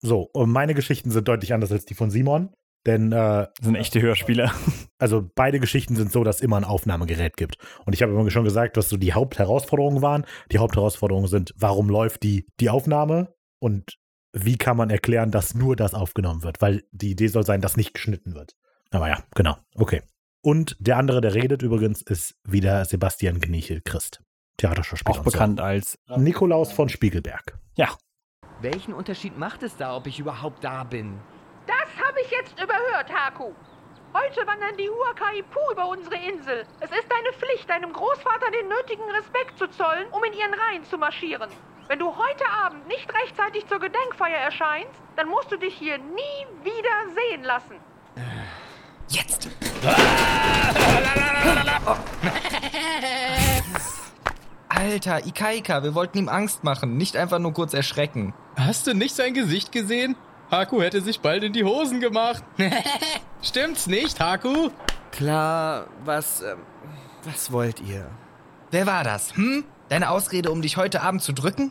[0.00, 2.50] So, und meine Geschichten sind deutlich anders als die von Simon.
[2.86, 4.50] Denn, äh, Das sind echte Hörspiele.
[4.98, 7.56] also beide Geschichten sind so, dass es immer ein Aufnahmegerät gibt.
[7.86, 10.26] Und ich habe immer schon gesagt, was so die Hauptherausforderungen waren.
[10.52, 13.96] Die Hauptherausforderungen sind, warum läuft die, die Aufnahme und
[14.34, 16.60] wie kann man erklären, dass nur das aufgenommen wird?
[16.60, 18.54] Weil die Idee soll sein, dass nicht geschnitten wird.
[18.90, 19.56] Aber ja, genau.
[19.76, 20.02] Okay.
[20.42, 24.22] Und der andere, der redet übrigens, ist wieder Sebastian Gnichel Christ.
[24.58, 25.14] Theaterschauspieler.
[25.14, 25.30] Auch und so.
[25.30, 25.98] bekannt als.
[26.16, 27.58] Nikolaus von Spiegelberg.
[28.64, 31.20] Welchen Unterschied macht es da, ob ich überhaupt da bin?
[31.66, 33.52] Das habe ich jetzt überhört, Haku.
[34.14, 36.64] Heute wandern die Huakaipu über unsere Insel.
[36.80, 40.84] Es ist deine Pflicht, deinem Großvater den nötigen Respekt zu zollen, um in ihren Reihen
[40.84, 41.50] zu marschieren.
[41.86, 46.46] Wenn du heute Abend nicht rechtzeitig zur Gedenkfeier erscheinst, dann musst du dich hier nie
[46.62, 47.74] wieder sehen lassen.
[49.08, 49.50] Jetzt!
[54.68, 58.32] Alter, Ikaika, wir wollten ihm Angst machen, nicht einfach nur kurz erschrecken.
[58.56, 60.16] Hast du nicht sein Gesicht gesehen?
[60.50, 62.42] Haku hätte sich bald in die Hosen gemacht.
[63.42, 64.70] Stimmt's nicht, Haku?
[65.12, 66.58] Klar, was, ähm,
[67.24, 68.10] was wollt ihr?
[68.70, 69.64] Wer war das, hm?
[69.88, 71.70] Deine Ausrede, um dich heute Abend zu drücken?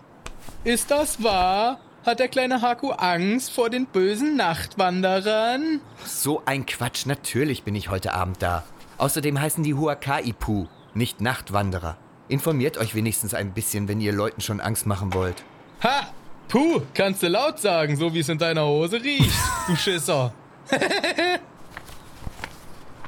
[0.63, 1.79] Ist das wahr?
[2.05, 5.79] Hat der kleine Haku Angst vor den bösen Nachtwanderern?
[6.05, 8.63] So ein Quatsch, natürlich bin ich heute Abend da.
[8.97, 11.97] Außerdem heißen die Huakaipu, nicht Nachtwanderer.
[12.27, 15.43] Informiert euch wenigstens ein bisschen, wenn ihr Leuten schon Angst machen wollt.
[15.83, 16.07] Ha!
[16.49, 19.31] Puh, kannst du laut sagen, so wie es in deiner Hose riecht,
[19.67, 20.33] du Schisser.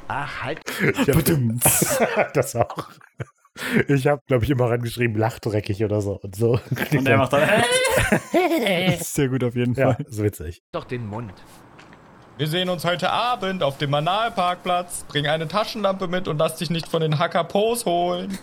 [0.08, 0.60] Ach, halt.
[0.80, 1.08] Ich
[2.16, 2.88] hab, das auch.
[3.88, 6.18] Ich habe, glaube ich, immer reingeschrieben, lachdreckig oder so.
[6.20, 6.60] Und so.
[6.92, 7.48] Und er macht dann.
[8.10, 10.04] das ist sehr gut auf jeden ja, Fall.
[10.06, 10.62] ist witzig.
[10.72, 11.32] doch den Mund.
[12.38, 15.06] Wir sehen uns heute Abend auf dem Manalparkplatz.
[15.08, 18.36] Bring eine Taschenlampe mit und lass dich nicht von den Hackapos holen.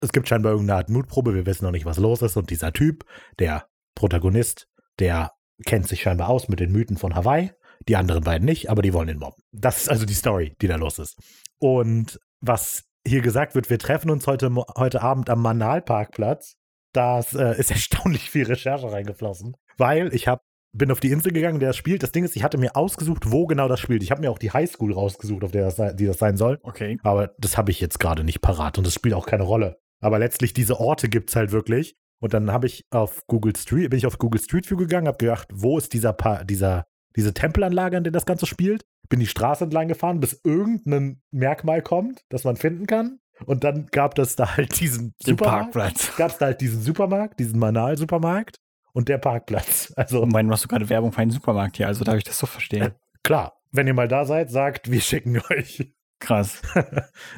[0.00, 2.36] Es gibt scheinbar irgendeine Art Mutprobe, wir wissen noch nicht, was los ist.
[2.36, 3.04] Und dieser Typ,
[3.38, 4.68] der Protagonist,
[4.98, 5.32] der
[5.64, 7.52] kennt sich scheinbar aus mit den Mythen von Hawaii.
[7.88, 9.42] Die anderen beiden nicht, aber die wollen ihn mobben.
[9.52, 11.18] Das ist also die Story, die da los ist.
[11.58, 16.56] Und was hier gesagt wird, wir treffen uns heute, heute Abend am Manalparkplatz.
[16.92, 21.60] Das äh, ist erstaunlich viel Recherche reingeflossen, weil ich hab, bin auf die Insel gegangen,
[21.60, 22.02] der das spielt.
[22.02, 24.02] Das Ding ist, ich hatte mir ausgesucht, wo genau das spielt.
[24.02, 26.58] Ich habe mir auch die Highschool rausgesucht, auf der das, die das sein soll.
[26.62, 26.98] Okay.
[27.02, 29.78] Aber das habe ich jetzt gerade nicht parat und das spielt auch keine Rolle.
[30.00, 31.96] Aber letztlich diese Orte gibt es halt wirklich.
[32.18, 35.18] Und dann habe ich auf Google Street, bin ich auf Google Street View gegangen, habe
[35.18, 38.84] gedacht, wo ist dieser, pa dieser diese Tempelanlage, an der das Ganze spielt?
[39.08, 43.18] Bin die Straße entlang gefahren, bis irgendein Merkmal kommt, das man finden kann.
[43.44, 45.72] Und dann gab es da halt diesen Den Supermarkt.
[45.72, 46.14] Parkplatz.
[46.16, 48.56] Gab es da halt diesen Supermarkt, diesen Manal-Supermarkt.
[48.94, 49.92] und der Parkplatz.
[49.96, 52.38] Also Ich meine, machst du gerade Werbung für einen Supermarkt hier, also darf ich das
[52.38, 52.94] so verstehen.
[53.22, 55.92] klar, wenn ihr mal da seid, sagt, wir schicken euch.
[56.18, 56.62] Krass.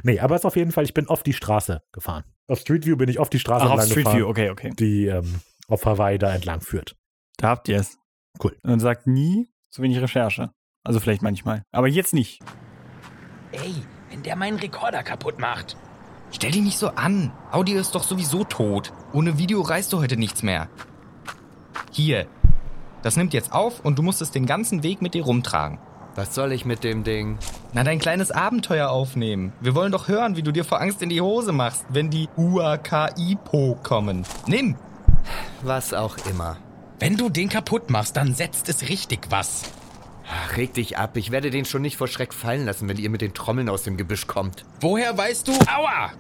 [0.04, 2.22] nee, aber es ist auf jeden Fall, ich bin oft die Straße gefahren.
[2.46, 4.70] Auf Street View bin ich oft die Straße Ach, auf Street gefahren, View, okay, okay.
[4.78, 6.96] die ähm, auf Hawaii da entlang führt.
[7.38, 7.98] Da habt ihr es.
[8.42, 8.56] Cool.
[8.62, 10.50] Und sagt nie so wenig Recherche.
[10.84, 11.62] Also vielleicht manchmal.
[11.72, 12.40] Aber jetzt nicht.
[13.52, 13.74] Ey,
[14.10, 15.76] wenn der meinen Rekorder kaputt macht.
[16.30, 17.32] Stell dich nicht so an.
[17.50, 18.92] Audio ist doch sowieso tot.
[19.12, 20.68] Ohne Video reißt du heute nichts mehr.
[21.90, 22.26] Hier.
[23.02, 25.78] Das nimmt jetzt auf und du musst es den ganzen Weg mit dir rumtragen.
[26.16, 27.38] Was soll ich mit dem Ding?
[27.72, 29.52] Na, dein kleines Abenteuer aufnehmen.
[29.60, 32.28] Wir wollen doch hören, wie du dir vor Angst in die Hose machst, wenn die
[32.36, 34.24] UAKI-Po kommen.
[34.46, 34.74] Nimm!
[35.62, 36.56] Was auch immer.
[37.00, 39.62] Wenn du den kaputt machst, dann setzt es richtig was.
[40.28, 41.16] Ach, reg dich ab.
[41.16, 43.84] Ich werde den schon nicht vor Schreck fallen lassen, wenn ihr mit den Trommeln aus
[43.84, 44.64] dem Gebüsch kommt.
[44.80, 45.52] Woher weißt du?
[45.52, 46.10] Aua!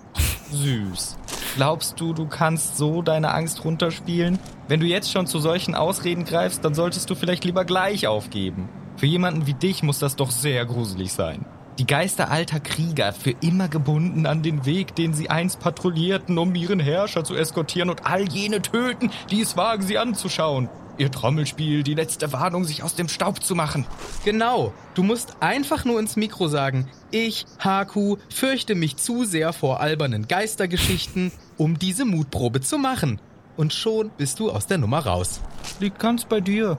[0.52, 1.18] Süß.
[1.56, 4.38] Glaubst du, du kannst so deine Angst runterspielen?
[4.68, 8.68] Wenn du jetzt schon zu solchen Ausreden greifst, dann solltest du vielleicht lieber gleich aufgeben.
[8.96, 11.44] Für jemanden wie dich muss das doch sehr gruselig sein.
[11.78, 16.56] Die Geister alter Krieger, für immer gebunden an den Weg, den sie einst patrouillierten, um
[16.56, 20.68] ihren Herrscher zu eskortieren und all jene töten, die es wagen, sie anzuschauen.
[20.96, 23.86] Ihr Trommelspiel, die letzte Warnung, sich aus dem Staub zu machen.
[24.24, 24.72] Genau.
[24.94, 30.26] Du musst einfach nur ins Mikro sagen, ich, Haku, fürchte mich zu sehr vor albernen
[30.26, 33.20] Geistergeschichten, um diese Mutprobe zu machen.
[33.56, 35.40] Und schon bist du aus der Nummer raus.
[35.78, 36.78] Liegt ganz bei dir.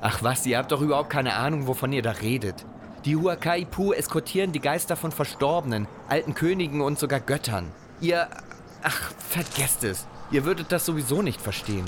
[0.00, 2.64] Ach was, ihr habt doch überhaupt keine Ahnung, wovon ihr da redet.
[3.08, 7.72] Die Huakai-Pu eskortieren die Geister von Verstorbenen, alten Königen und sogar Göttern.
[8.02, 8.28] Ihr...
[8.82, 10.06] Ach, vergesst es.
[10.30, 11.86] Ihr würdet das sowieso nicht verstehen.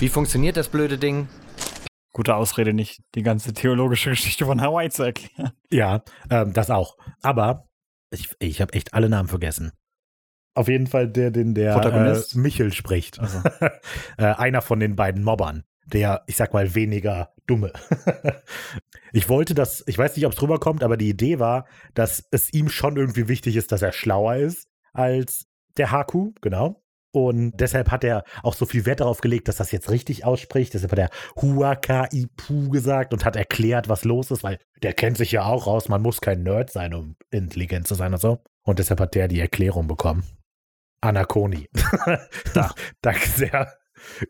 [0.00, 1.28] Wie funktioniert das blöde Ding?
[2.12, 5.52] Gute Ausrede, nicht die ganze theologische Geschichte von Hawaii zu erklären.
[5.70, 6.96] Ja, ähm, das auch.
[7.22, 7.68] Aber
[8.10, 9.70] ich, ich habe echt alle Namen vergessen.
[10.54, 12.34] Auf jeden Fall der, den der Protagonist?
[12.34, 13.20] äh, Michel spricht.
[13.20, 13.40] Also,
[14.18, 15.62] äh, einer von den beiden Mobbern.
[15.86, 17.72] Der, ich sag mal, weniger dumme.
[19.12, 22.52] ich wollte das, ich weiß nicht, ob es rüberkommt, aber die Idee war, dass es
[22.52, 26.82] ihm schon irgendwie wichtig ist, dass er schlauer ist als der Haku, genau.
[27.14, 30.72] Und deshalb hat er auch so viel Wert darauf gelegt, dass das jetzt richtig ausspricht.
[30.72, 31.10] Deshalb hat er
[31.40, 35.90] Huaka-Ipu gesagt und hat erklärt, was los ist, weil der kennt sich ja auch raus.
[35.90, 38.42] Man muss kein Nerd sein, um intelligent zu sein und so.
[38.62, 40.24] Und deshalb hat der die Erklärung bekommen.
[41.02, 41.68] Anakoni.
[42.54, 42.74] da.
[43.02, 43.72] Danke sehr.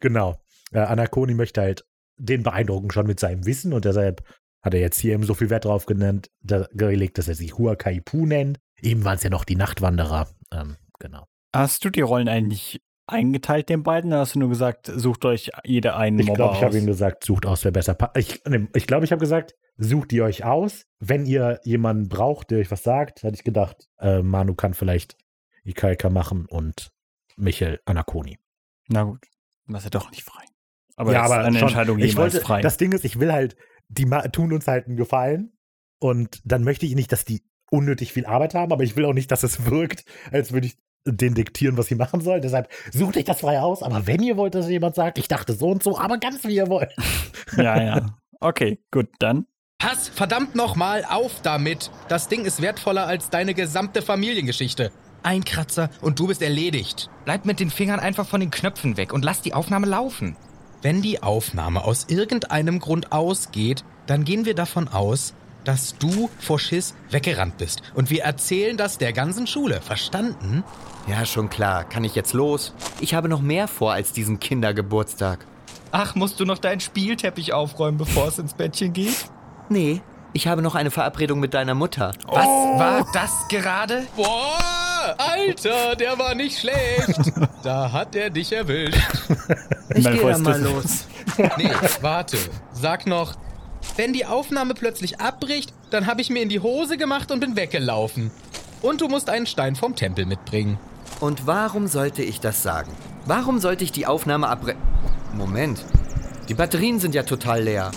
[0.00, 0.40] Genau.
[0.72, 1.84] Äh, Anakoni möchte halt
[2.16, 4.22] den beeindrucken schon mit seinem Wissen und deshalb
[4.62, 7.58] hat er jetzt hier eben so viel Wert drauf genannt, da, gelegt, dass er sich
[7.58, 8.60] Huakaipu nennt.
[8.80, 10.28] Eben waren es ja noch die Nachtwanderer.
[10.52, 11.26] Ähm, genau.
[11.54, 14.12] hast du die Rollen eigentlich eingeteilt, den beiden?
[14.12, 16.80] Oder hast du nur gesagt, sucht euch jeder einen Ich Mobber glaube, ich habe aus?
[16.80, 18.16] ihm gesagt, sucht aus, wer besser passt.
[18.16, 20.84] Ich glaube, ich, glaub, ich habe gesagt, sucht ihr euch aus.
[21.00, 25.16] Wenn ihr jemanden braucht, der euch was sagt, hätte ich gedacht, äh, Manu kann vielleicht
[25.64, 26.92] Ikaika machen und
[27.36, 28.38] Michael Anakoni.
[28.88, 29.26] Na gut,
[29.66, 30.44] dann ist er doch nicht frei.
[31.02, 32.60] Aber ja, aber eine schon, Entscheidung ich jemals wollte, frei.
[32.62, 33.56] Das Ding ist, ich will halt,
[33.88, 35.52] die tun uns halt einen Gefallen
[36.00, 39.14] und dann möchte ich nicht, dass die unnötig viel Arbeit haben, aber ich will auch
[39.14, 42.42] nicht, dass es wirkt, als würde ich denen diktieren, was sie machen sollen.
[42.42, 45.54] Deshalb sucht euch das frei aus, aber wenn ihr wollt, dass jemand sagt, ich dachte
[45.54, 46.94] so und so, aber ganz wie ihr wollt.
[47.56, 48.06] ja, ja.
[48.40, 49.46] Okay, gut, dann.
[49.78, 51.90] Pass verdammt nochmal auf damit.
[52.08, 54.92] Das Ding ist wertvoller als deine gesamte Familiengeschichte.
[55.24, 57.10] Ein Kratzer und du bist erledigt.
[57.24, 60.36] Bleib mit den Fingern einfach von den Knöpfen weg und lass die Aufnahme laufen.
[60.82, 66.58] Wenn die Aufnahme aus irgendeinem Grund ausgeht, dann gehen wir davon aus, dass du vor
[66.58, 67.82] Schiss weggerannt bist.
[67.94, 69.80] Und wir erzählen das der ganzen Schule.
[69.80, 70.64] Verstanden?
[71.06, 71.84] Ja, schon klar.
[71.84, 72.74] Kann ich jetzt los?
[73.00, 75.46] Ich habe noch mehr vor als diesen Kindergeburtstag.
[75.92, 79.26] Ach, musst du noch deinen Spielteppich aufräumen, bevor es ins Bettchen geht?
[79.68, 80.00] Nee,
[80.32, 82.12] ich habe noch eine Verabredung mit deiner Mutter.
[82.26, 84.04] Was war das gerade?
[84.16, 84.58] Boah,
[85.18, 87.32] Alter, der war nicht schlecht.
[87.62, 88.98] Da hat er dich erwischt.
[89.94, 91.06] Ich gehe ist dann mal los.
[91.56, 92.36] Nee, warte.
[92.72, 93.36] Sag noch,
[93.96, 97.54] wenn die Aufnahme plötzlich abbricht, dann habe ich mir in die Hose gemacht und bin
[97.54, 98.32] weggelaufen.
[98.80, 100.78] Und du musst einen Stein vom Tempel mitbringen.
[101.20, 102.90] Und warum sollte ich das sagen?
[103.26, 104.74] Warum sollte ich die Aufnahme abre...
[105.34, 105.84] Moment.
[106.48, 107.92] Die Batterien sind ja total leer.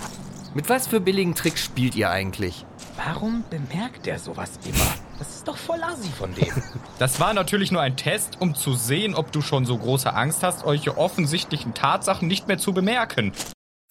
[0.54, 2.66] Mit was für billigen Tricks spielt ihr eigentlich?
[3.04, 5.05] Warum bemerkt er sowas immer?
[5.18, 6.48] Das ist doch voll assi von dem.
[7.00, 10.44] Das war natürlich nur ein Test, um zu sehen, ob du schon so große Angst
[10.44, 13.32] hast, solche offensichtlichen Tatsachen nicht mehr zu bemerken.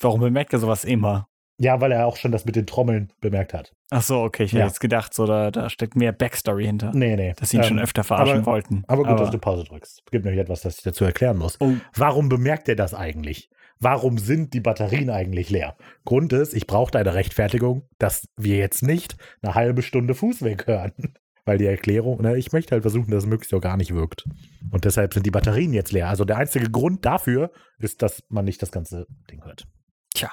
[0.01, 1.29] Warum bemerkt er sowas immer?
[1.59, 3.73] Ja, weil er auch schon das mit den Trommeln bemerkt hat.
[3.91, 4.61] Ach so, okay, ich Ja.
[4.61, 6.91] hätte jetzt gedacht, so, da, da steckt mehr Backstory hinter.
[6.95, 7.33] Nee, nee.
[7.37, 8.83] Dass sie ihn schon Ähm, öfter verarschen aber, wollten.
[8.89, 10.03] Aber gut, dass du Pause drückst.
[10.05, 11.57] Es gibt nämlich etwas, das ich dazu erklären muss.
[11.61, 11.75] Oh.
[11.95, 13.51] Warum bemerkt er das eigentlich?
[13.85, 15.77] Warum sind die Batterien eigentlich leer?
[16.07, 20.93] Grund ist, ich brauchte eine Rechtfertigung, dass wir jetzt nicht eine halbe Stunde Fußweg hören.
[21.45, 24.25] weil die Erklärung, na, ich möchte halt versuchen, dass es möglichst auch gar nicht wirkt.
[24.71, 26.09] Und deshalb sind die Batterien jetzt leer.
[26.09, 29.67] Also der einzige Grund dafür ist, dass man nicht das ganze Ding hört.
[30.15, 30.31] Tja.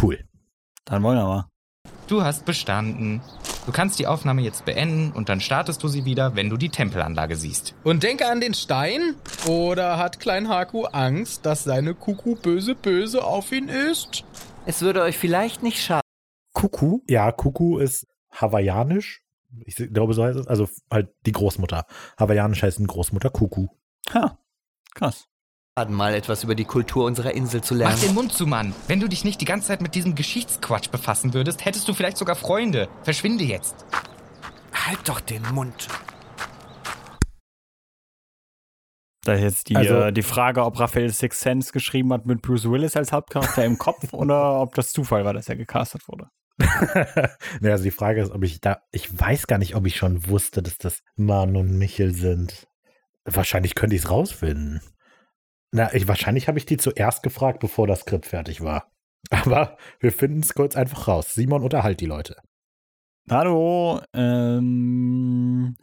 [0.00, 0.24] Cool.
[0.86, 1.48] Dann wollen wir mal.
[2.08, 3.20] Du hast bestanden.
[3.66, 6.68] Du kannst die Aufnahme jetzt beenden und dann startest du sie wieder, wenn du die
[6.68, 7.74] Tempelanlage siehst.
[7.82, 9.14] Und denke an den Stein.
[9.48, 14.24] Oder hat Klein Haku Angst, dass seine Kuku böse böse auf ihn ist?
[14.66, 16.02] Es würde euch vielleicht nicht schaden.
[16.52, 17.00] Kuku?
[17.08, 19.22] Ja, Kuku ist hawaiianisch.
[19.64, 20.46] Ich glaube, so heißt es.
[20.46, 21.86] Also halt die Großmutter.
[22.18, 23.68] Hawaiianisch heißt eine Großmutter Kuku.
[24.12, 24.38] Ha,
[24.94, 25.26] krass.
[25.88, 28.00] Mal etwas über die Kultur unserer Insel zu Mach lernen.
[28.00, 28.72] den Mund zu, Mann.
[28.86, 32.16] Wenn du dich nicht die ganze Zeit mit diesem Geschichtsquatsch befassen würdest, hättest du vielleicht
[32.16, 32.88] sogar Freunde.
[33.02, 33.74] Verschwinde jetzt.
[34.72, 35.88] Halt doch den Mund.
[39.24, 42.40] Da ist jetzt die, Also- äh, die Frage, ob Raphael Six Sense geschrieben hat mit
[42.42, 46.28] Bruce Willis als Hauptcharakter im Kopf oder ob das Zufall war, dass er gecastet wurde.
[47.60, 50.28] ne, also die Frage ist, ob ich da, ich weiß gar nicht, ob ich schon
[50.28, 52.68] wusste, dass das Mann und Michel sind.
[53.24, 54.80] Wahrscheinlich könnte ich es rausfinden.
[55.76, 58.92] Na, ich, wahrscheinlich habe ich die zuerst gefragt, bevor das Skript fertig war.
[59.30, 61.34] Aber wir finden es kurz einfach raus.
[61.34, 62.36] Simon, unterhalt die Leute.
[63.28, 65.74] Hallo, ähm.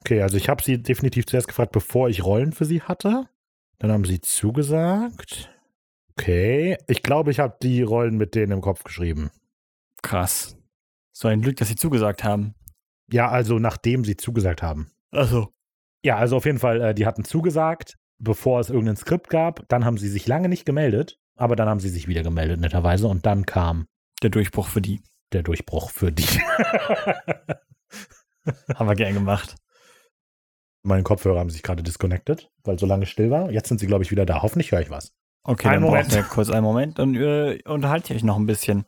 [0.00, 3.28] Okay, also ich habe sie definitiv zuerst gefragt, bevor ich Rollen für sie hatte.
[3.80, 5.50] Dann haben sie zugesagt.
[6.12, 9.30] Okay, ich glaube, ich habe die Rollen mit denen im Kopf geschrieben.
[10.02, 10.56] Krass.
[11.12, 12.54] So ein Glück, dass sie zugesagt haben.
[13.10, 14.90] Ja, also nachdem sie zugesagt haben.
[15.10, 15.48] Also.
[16.04, 19.68] Ja, also auf jeden Fall, äh, die hatten zugesagt, bevor es irgendein Skript gab.
[19.68, 23.08] Dann haben sie sich lange nicht gemeldet, aber dann haben sie sich wieder gemeldet, netterweise.
[23.08, 23.86] Und dann kam
[24.22, 25.02] Der Durchbruch für die.
[25.32, 26.22] der Durchbruch für die.
[28.74, 29.56] Haben wir gern gemacht.
[30.82, 33.50] Meine Kopfhörer haben sich gerade disconnected, weil so lange still war.
[33.50, 34.40] Jetzt sind sie, glaube ich, wieder da.
[34.42, 35.12] Hoffentlich höre ich was.
[35.42, 36.08] Okay, Einen dann Moment.
[36.08, 38.86] braucht ihr kurz einen Moment und äh, unterhaltet euch noch ein bisschen.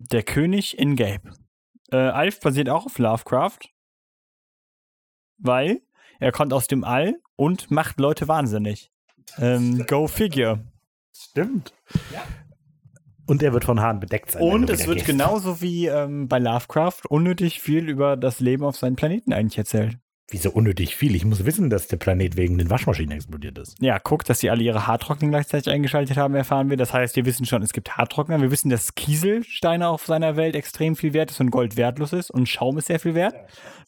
[0.00, 1.30] Der König in Gelb.
[1.92, 3.58] Äh, Alf basiert auch auf Lovecraft,
[5.38, 5.82] weil
[6.18, 8.90] er kommt aus dem All und macht Leute wahnsinnig.
[9.38, 10.64] Ähm, go figure.
[11.14, 11.74] Stimmt.
[13.26, 14.42] Und er wird von Haaren bedeckt sein.
[14.42, 15.06] Und es wird gehst.
[15.06, 19.98] genauso wie ähm, bei Lovecraft unnötig viel über das Leben auf seinem Planeten eigentlich erzählt.
[20.30, 21.16] Wieso unnötig viel?
[21.16, 23.76] Ich muss wissen, dass der Planet wegen den Waschmaschinen explodiert ist.
[23.80, 26.76] Ja, guck, dass sie alle ihre Haartrockner gleichzeitig eingeschaltet haben, erfahren wir.
[26.76, 28.40] Das heißt, wir wissen schon, es gibt Haartrockner.
[28.40, 32.30] Wir wissen, dass Kieselsteine auf seiner Welt extrem viel wert ist und Gold wertlos ist
[32.30, 33.34] und Schaum ist sehr viel wert.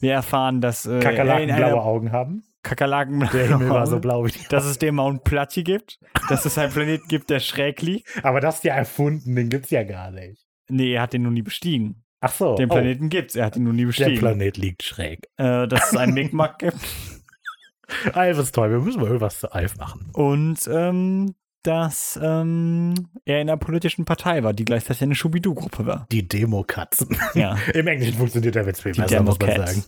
[0.00, 2.42] Wir erfahren, dass äh, Kakerlaken blaue Augen haben.
[2.64, 6.44] Kakerlaken Der Himmel war so blau wie die dass es den Mount Plutty gibt, dass
[6.44, 8.08] es einen Planeten gibt, der schräg liegt.
[8.24, 10.46] Aber das ist ja erfunden, den gibt's ja gar nicht.
[10.68, 12.01] Nee, er hat den noch nie bestiegen.
[12.22, 12.54] Ach so.
[12.54, 14.18] Den oh, Planeten gibt's, er hat ihn noch nie der bestiegen.
[14.18, 15.28] Planet liegt schräg.
[15.36, 16.78] Äh, dass es einen Mi'kmaq gibt.
[18.14, 20.08] Alf ist toll, wir müssen mal irgendwas zu Alf machen.
[20.12, 22.94] Und ähm, dass ähm,
[23.24, 26.06] er in einer politischen Partei war, die gleichzeitig eine Schubidu-Gruppe war.
[26.12, 27.16] Die Demokatzen.
[27.34, 27.56] Ja.
[27.74, 29.84] Im Englischen funktioniert der Witz viel besser, muss man sagen.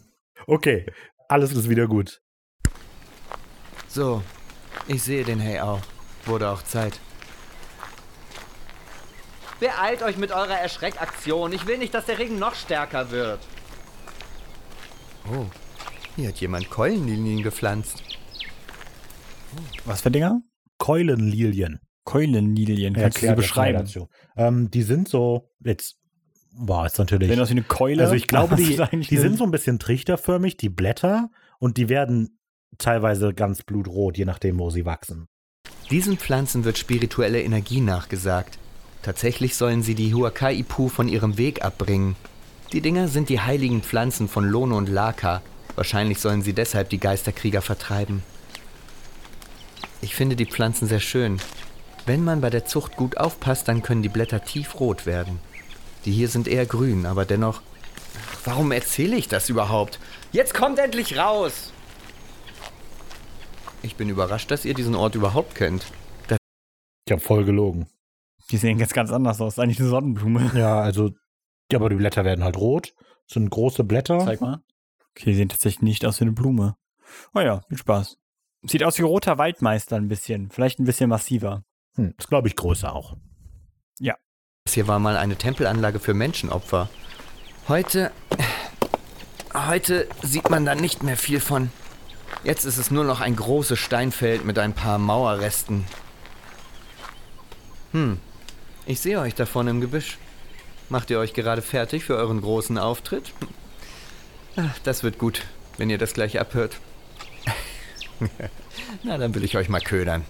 [0.47, 0.87] Okay,
[1.29, 2.21] alles ist wieder gut.
[3.87, 4.23] So,
[4.89, 5.81] ich sehe den Hey auch.
[6.27, 6.99] Wurde auch Zeit.
[9.61, 11.53] Beeilt euch mit eurer Erschreckaktion.
[11.53, 13.41] Ich will nicht, dass der Regen noch stärker wird.
[15.31, 15.47] Oh,
[16.17, 18.03] hier hat jemand Keulenlinien gepflanzt.
[19.85, 20.43] Was für Dinger?
[20.79, 21.81] Keulenlilien.
[22.05, 22.95] Keulenlilien.
[22.95, 23.79] Kannst du sie beschreiben?
[23.79, 24.09] dazu.
[24.37, 25.97] Ähm, die sind so, jetzt
[26.57, 27.29] war es natürlich.
[27.29, 28.03] Sehen aus wie eine Keule.
[28.03, 32.39] Also ich glaube, die, die sind so ein bisschen trichterförmig, die Blätter, und die werden
[32.79, 35.29] teilweise ganz blutrot, je nachdem, wo sie wachsen.
[35.91, 38.59] Diesen Pflanzen wird spirituelle Energie nachgesagt.
[39.05, 42.17] Tatsächlich sollen sie die Huakai-Ipu von ihrem Weg abbringen.
[42.73, 45.43] Die Dinger sind die heiligen Pflanzen von Lono und Laka.
[45.75, 48.23] Wahrscheinlich sollen sie deshalb die Geisterkrieger vertreiben.
[50.01, 51.39] Ich finde die Pflanzen sehr schön.
[52.07, 55.39] Wenn man bei der Zucht gut aufpasst, dann können die Blätter tiefrot werden.
[56.07, 57.61] Die hier sind eher grün, aber dennoch...
[58.17, 59.99] Ach, warum erzähle ich das überhaupt?
[60.33, 61.75] Jetzt kommt endlich raus!
[63.83, 65.85] Ich bin überrascht, dass ihr diesen Ort überhaupt kennt.
[67.07, 67.87] Ich habe voll gelogen.
[68.51, 69.59] Die sehen jetzt ganz anders aus.
[69.59, 70.51] Eigentlich eine Sonnenblume.
[70.55, 71.11] Ja, also,
[71.71, 72.95] ja, aber die Blätter werden halt rot.
[73.27, 74.19] Das sind große Blätter.
[74.21, 74.63] Zeig mal.
[75.11, 76.77] Okay, die sehen tatsächlich nicht aus wie eine Blume.
[77.35, 78.19] Oh ja, viel Spaß.
[78.63, 80.51] Sieht aus wie roter Waldmeister ein bisschen.
[80.51, 81.65] Vielleicht ein bisschen massiver.
[81.95, 83.17] Hm, ist, glaube ich, größer auch.
[84.65, 86.89] Das hier war mal eine Tempelanlage für Menschenopfer.
[87.69, 88.11] Heute.
[89.55, 91.71] Heute sieht man da nicht mehr viel von.
[92.43, 95.85] Jetzt ist es nur noch ein großes Steinfeld mit ein paar Mauerresten.
[97.93, 98.19] Hm.
[98.87, 100.19] Ich sehe euch da vorne im Gebüsch.
[100.91, 103.33] Macht ihr euch gerade fertig für euren großen Auftritt?
[104.57, 105.43] Ach, das wird gut,
[105.79, 106.77] wenn ihr das gleich abhört.
[109.03, 110.25] Na, dann will ich euch mal ködern.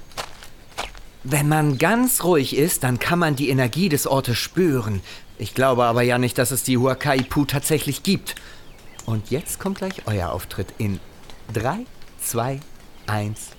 [1.24, 5.00] Wenn man ganz ruhig ist, dann kann man die Energie des Ortes spüren.
[5.36, 8.36] Ich glaube aber ja nicht, dass es die Huacaipu tatsächlich gibt.
[9.04, 11.00] Und jetzt kommt gleich euer Auftritt in
[11.52, 11.86] 3,
[12.20, 12.60] 2,
[13.06, 13.50] 1.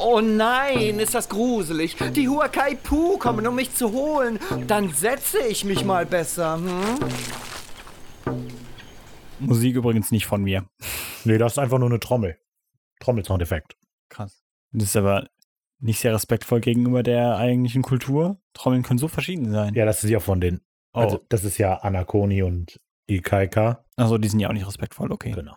[0.00, 1.96] Oh nein, ist das gruselig.
[2.14, 4.38] Die Huacaipu kommen, um mich zu holen.
[4.66, 6.56] Dann setze ich mich mal besser.
[6.56, 6.98] Hm?
[9.40, 10.64] Musik übrigens nicht von mir.
[11.24, 12.38] Nee, das ist einfach nur eine Trommel.
[13.00, 13.76] Trommelsoundeffekt.
[14.08, 14.44] Krass.
[14.72, 15.28] Das ist aber
[15.80, 18.40] nicht sehr respektvoll gegenüber der eigentlichen Kultur.
[18.52, 19.74] Trommeln können so verschieden sein.
[19.74, 20.60] Ja, das ist ja von den.
[20.92, 21.00] Oh.
[21.00, 23.84] Also, das ist ja Anakoni und Ikaika.
[23.96, 25.32] Also die sind ja auch nicht respektvoll, okay.
[25.32, 25.56] Genau.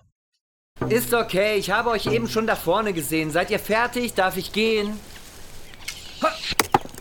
[0.89, 3.31] Ist okay, ich habe euch eben schon da vorne gesehen.
[3.31, 4.13] Seid ihr fertig?
[4.13, 4.99] Darf ich gehen?
[6.21, 6.31] Ha!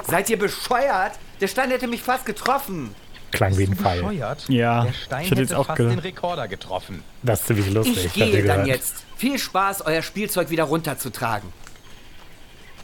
[0.07, 1.13] Seid ihr bescheuert?
[1.41, 2.95] Der Stein hätte mich fast getroffen.
[3.33, 4.03] Klang wie ein Pfeil.
[4.03, 4.45] bescheuert?
[4.49, 7.03] Ja, Der Stein ich hätte jetzt auch fast den Rekorder getroffen.
[7.23, 8.07] Das ist ziemlich lustig.
[8.07, 8.67] Ich gehe dann gehört.
[8.67, 8.95] jetzt.
[9.17, 11.53] Viel Spaß, euer Spielzeug wieder runterzutragen.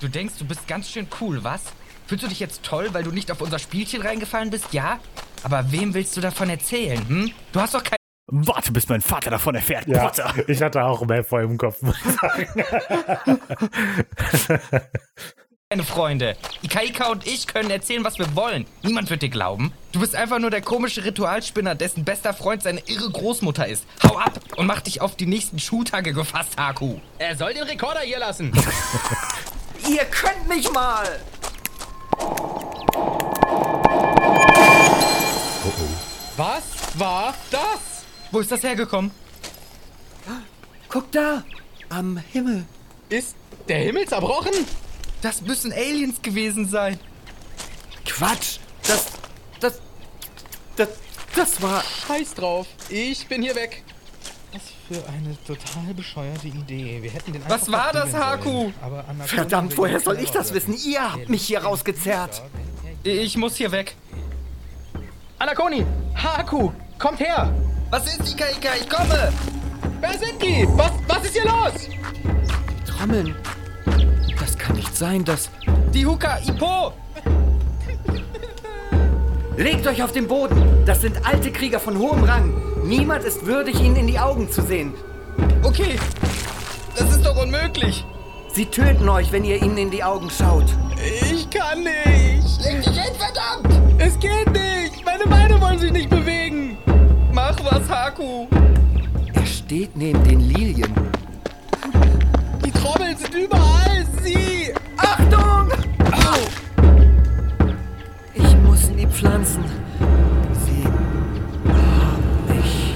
[0.00, 1.62] Du denkst, du bist ganz schön cool, was?
[2.06, 4.72] Fühlst du dich jetzt toll, weil du nicht auf unser Spielchen reingefallen bist?
[4.72, 5.00] Ja?
[5.42, 7.32] Aber wem willst du davon erzählen, hm?
[7.52, 7.96] Du hast doch keine
[8.28, 9.86] Warte, bis mein Vater davon erfährt.
[9.86, 10.34] Ja, Potter.
[10.48, 12.46] ich hatte auch mehr vor im Kopf, muss ich sagen.
[15.84, 16.36] Freunde.
[16.62, 18.66] Ikaika und ich können erzählen, was wir wollen.
[18.82, 19.72] Niemand wird dir glauben.
[19.92, 23.84] Du bist einfach nur der komische Ritualspinner, dessen bester Freund seine irre Großmutter ist.
[24.02, 26.96] Hau ab und mach dich auf die nächsten Schultage gefasst, Haku.
[27.18, 28.52] Er soll den Rekorder hier lassen.
[29.88, 31.06] Ihr könnt mich mal!
[36.36, 37.95] Was war das?
[38.30, 39.10] Wo ist das hergekommen?
[40.88, 41.44] Guck da!
[41.88, 42.64] Am Himmel.
[43.08, 43.36] Ist
[43.68, 44.52] der Himmel zerbrochen?
[45.22, 46.98] Das müssen Aliens gewesen sein.
[48.04, 48.58] Quatsch!
[48.86, 49.06] Das.
[49.60, 49.80] Das.
[50.76, 50.88] Das.
[51.34, 51.82] Das war.
[51.82, 52.66] Scheiß drauf.
[52.88, 53.84] Ich bin hier weg.
[54.52, 57.02] Was für eine total bescheuerte Idee.
[57.02, 58.70] Wir hätten den Was war das, Haku?
[59.26, 60.74] Verdammt, woher soll ich das wissen?
[60.84, 62.42] Ihr habt mich hier rausgezerrt.
[63.02, 63.96] Ich muss hier weg.
[65.38, 65.84] Anakoni!
[66.14, 66.72] Haku!
[66.98, 67.54] Kommt her!
[67.90, 68.70] Was ist Ika Ika?
[68.80, 69.32] Ich komme!
[70.00, 70.66] Wer sind die?
[70.76, 71.88] Was, was ist hier los?
[72.84, 73.34] Trommeln.
[74.40, 75.50] Das kann nicht sein, dass.
[75.94, 76.92] Die Huka Ipo!
[79.56, 80.84] Legt euch auf den Boden!
[80.84, 82.54] Das sind alte Krieger von hohem Rang.
[82.84, 84.92] Niemand ist würdig, ihnen in die Augen zu sehen.
[85.62, 85.96] Okay,
[86.96, 88.04] das ist doch unmöglich.
[88.52, 90.66] Sie töten euch, wenn ihr ihnen in die Augen schaut.
[91.30, 92.64] Ich kann nicht.
[92.64, 93.80] Leg dich hin, verdammt!
[93.98, 95.04] Es geht nicht.
[95.04, 96.45] Meine Beine wollen sich nicht bewegen.
[97.68, 98.46] Was, Haku.
[99.34, 100.94] Er steht neben den Lilien.
[102.64, 104.06] Die Trommeln sind überall.
[104.22, 104.72] Sie.
[104.96, 105.72] Achtung!
[106.12, 106.38] Au!
[108.34, 109.64] Ich muss in die Pflanzen.
[110.64, 110.84] Sie
[111.72, 112.94] haben mich.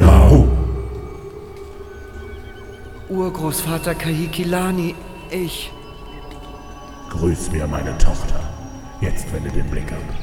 [0.00, 0.48] No.
[3.08, 4.96] Urgroßvater Kahikilani,
[5.30, 5.70] ich.
[7.10, 8.40] Grüß mir meine Tochter.
[9.00, 10.17] Jetzt wende den Blick ab.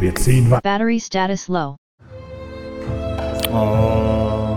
[0.00, 0.62] Wir ziehen weiter.
[0.62, 1.76] Battery status low.
[3.52, 4.56] Oh.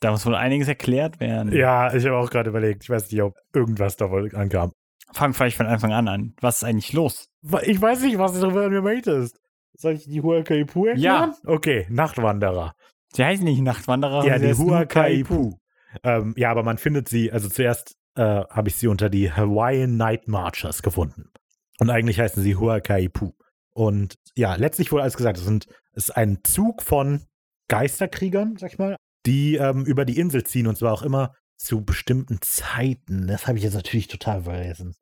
[0.00, 1.52] Da muss wohl einiges erklärt werden.
[1.52, 2.84] Ja, ich habe auch gerade überlegt.
[2.84, 4.72] Ich weiß nicht, ob irgendwas da wohl ankam.
[5.12, 6.34] Fang vielleicht von Anfang an an.
[6.40, 7.28] Was ist eigentlich los?
[7.64, 9.38] Ich weiß nicht, was du darüber mir möchtest.
[9.76, 11.34] Soll ich die Huacaipu erklären?
[11.44, 11.52] Ja.
[11.52, 12.72] Okay, Nachtwanderer.
[13.12, 14.24] Sie heißen nicht Nachtwanderer.
[14.24, 15.58] Ja, die Huacaipu.
[16.02, 19.98] Ähm, ja, aber man findet sie, also zuerst äh, habe ich sie unter die Hawaiian
[19.98, 21.30] Night Marchers gefunden.
[21.78, 23.32] Und eigentlich heißen sie Huacaipu.
[23.74, 27.24] Und ja, letztlich wurde alles gesagt, es sind, es ist ein Zug von
[27.68, 31.84] Geisterkriegern, sag ich mal, die ähm, über die Insel ziehen und zwar auch immer zu
[31.84, 33.28] bestimmten Zeiten.
[33.28, 34.94] Das habe ich jetzt natürlich total vergessen.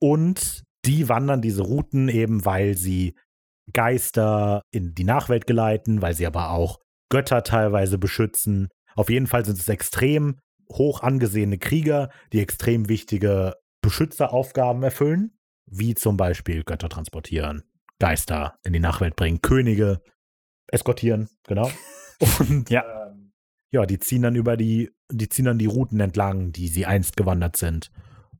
[0.00, 3.16] Und die wandern diese Routen eben, weil sie
[3.72, 8.68] Geister in die Nachwelt geleiten, weil sie aber auch Götter teilweise beschützen.
[8.96, 10.40] Auf jeden Fall sind es extrem
[10.72, 17.62] hoch angesehene Krieger, die extrem wichtige Beschützeraufgaben erfüllen, wie zum Beispiel Götter transportieren,
[18.02, 20.00] Geister in die Nachwelt bringen, Könige
[20.66, 21.70] eskortieren, genau.
[22.40, 22.82] Und Ja.
[23.08, 23.32] ähm,
[23.70, 27.16] ja, die ziehen dann über die, die ziehen dann die Routen entlang, die sie einst
[27.16, 27.90] gewandert sind.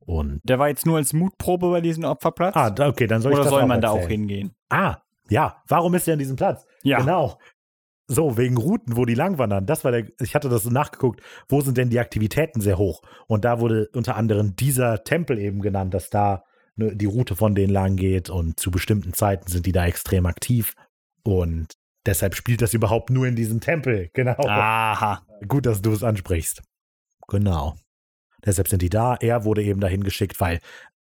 [0.05, 2.55] Und Der war jetzt nur als Mutprobe bei diesem Opferplatz.
[2.57, 4.11] ah, okay, dann soll ich Oder das soll man da auch erzählen.
[4.19, 4.55] hingehen?
[4.69, 4.97] Ah,
[5.29, 5.63] ja.
[5.69, 6.65] Warum ist er an diesem Platz?
[6.83, 6.99] Ja.
[6.99, 7.39] Genau.
[8.07, 9.65] So, wegen Routen, wo die langwandern.
[9.65, 13.01] Das war der, ich hatte das so nachgeguckt, wo sind denn die Aktivitäten sehr hoch?
[13.27, 16.43] Und da wurde unter anderem dieser Tempel eben genannt, dass da
[16.75, 20.25] ne, die Route von denen lang geht und zu bestimmten Zeiten sind die da extrem
[20.25, 20.73] aktiv.
[21.23, 21.73] Und
[22.05, 24.09] deshalb spielt das überhaupt nur in diesem Tempel.
[24.13, 24.37] Genau.
[24.37, 25.25] Aha.
[25.47, 26.61] Gut, dass du es ansprichst.
[27.27, 27.75] Genau.
[28.45, 29.15] Deshalb sind die da.
[29.15, 30.59] Er wurde eben dahin geschickt, weil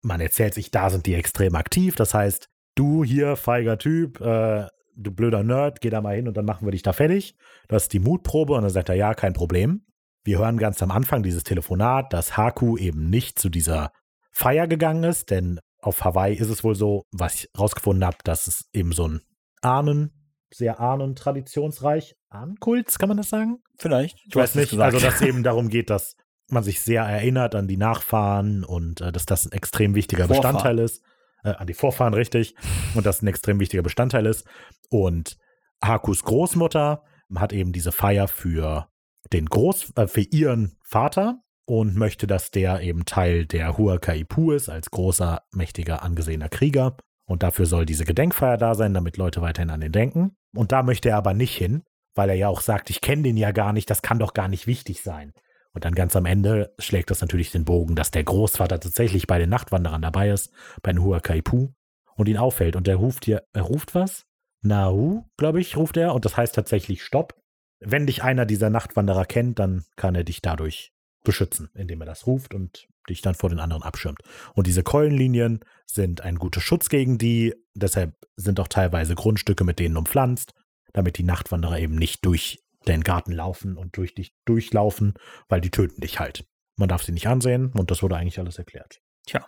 [0.01, 1.95] man erzählt sich, da sind die extrem aktiv.
[1.95, 6.35] Das heißt, du hier, feiger Typ, äh, du blöder Nerd, geh da mal hin und
[6.35, 7.35] dann machen wir dich da fertig.
[7.67, 9.85] Das ist die Mutprobe und dann sagt er, ja, kein Problem.
[10.23, 13.91] Wir hören ganz am Anfang dieses Telefonat, dass Haku eben nicht zu dieser
[14.31, 18.47] Feier gegangen ist, denn auf Hawaii ist es wohl so, was ich rausgefunden habe, dass
[18.47, 19.21] es eben so ein
[19.61, 20.11] Ahnen,
[20.53, 23.61] sehr Ahnen-traditionsreich, Ahnenkult, kann man das sagen?
[23.77, 24.19] Vielleicht.
[24.27, 26.15] Ich weiß nicht, also dass es eben darum geht, dass
[26.49, 30.55] man sich sehr erinnert an die Nachfahren und äh, dass das ein extrem wichtiger Vorfahren.
[30.55, 31.03] Bestandteil ist.
[31.43, 32.55] Äh, an die Vorfahren, richtig.
[32.93, 34.45] Und das ein extrem wichtiger Bestandteil ist.
[34.89, 35.37] Und
[35.81, 37.03] Hakus Großmutter
[37.35, 38.89] hat eben diese Feier für
[39.33, 41.41] den Groß, äh, für ihren Vater
[41.71, 46.97] und möchte, dass der eben Teil der Huakaipu ist, als großer, mächtiger, angesehener Krieger.
[47.25, 50.35] Und dafür soll diese Gedenkfeier da sein, damit Leute weiterhin an den denken.
[50.53, 53.37] Und da möchte er aber nicht hin, weil er ja auch sagt, ich kenne den
[53.37, 55.31] ja gar nicht, das kann doch gar nicht wichtig sein.
[55.71, 59.39] Und dann ganz am Ende schlägt das natürlich den Bogen, dass der Großvater tatsächlich bei
[59.39, 60.51] den Nachtwanderern dabei ist,
[60.83, 61.69] bei den Huakaipu
[62.17, 62.75] und ihn auffällt.
[62.75, 64.25] Und der ruft hier, er ruft was?
[64.61, 66.13] Nahu, glaube ich, ruft er.
[66.15, 67.41] Und das heißt tatsächlich Stopp.
[67.79, 70.91] Wenn dich einer dieser Nachtwanderer kennt, dann kann er dich dadurch
[71.23, 74.19] beschützen, indem er das ruft und dich dann vor den anderen abschirmt.
[74.53, 77.53] Und diese Keulenlinien sind ein guter Schutz gegen die.
[77.73, 80.53] Deshalb sind auch teilweise Grundstücke mit denen umpflanzt,
[80.93, 85.13] damit die Nachtwanderer eben nicht durch den Garten laufen und durch dich durchlaufen,
[85.47, 86.45] weil die töten dich halt.
[86.77, 88.99] Man darf sie nicht ansehen und das wurde eigentlich alles erklärt.
[89.27, 89.45] Tja,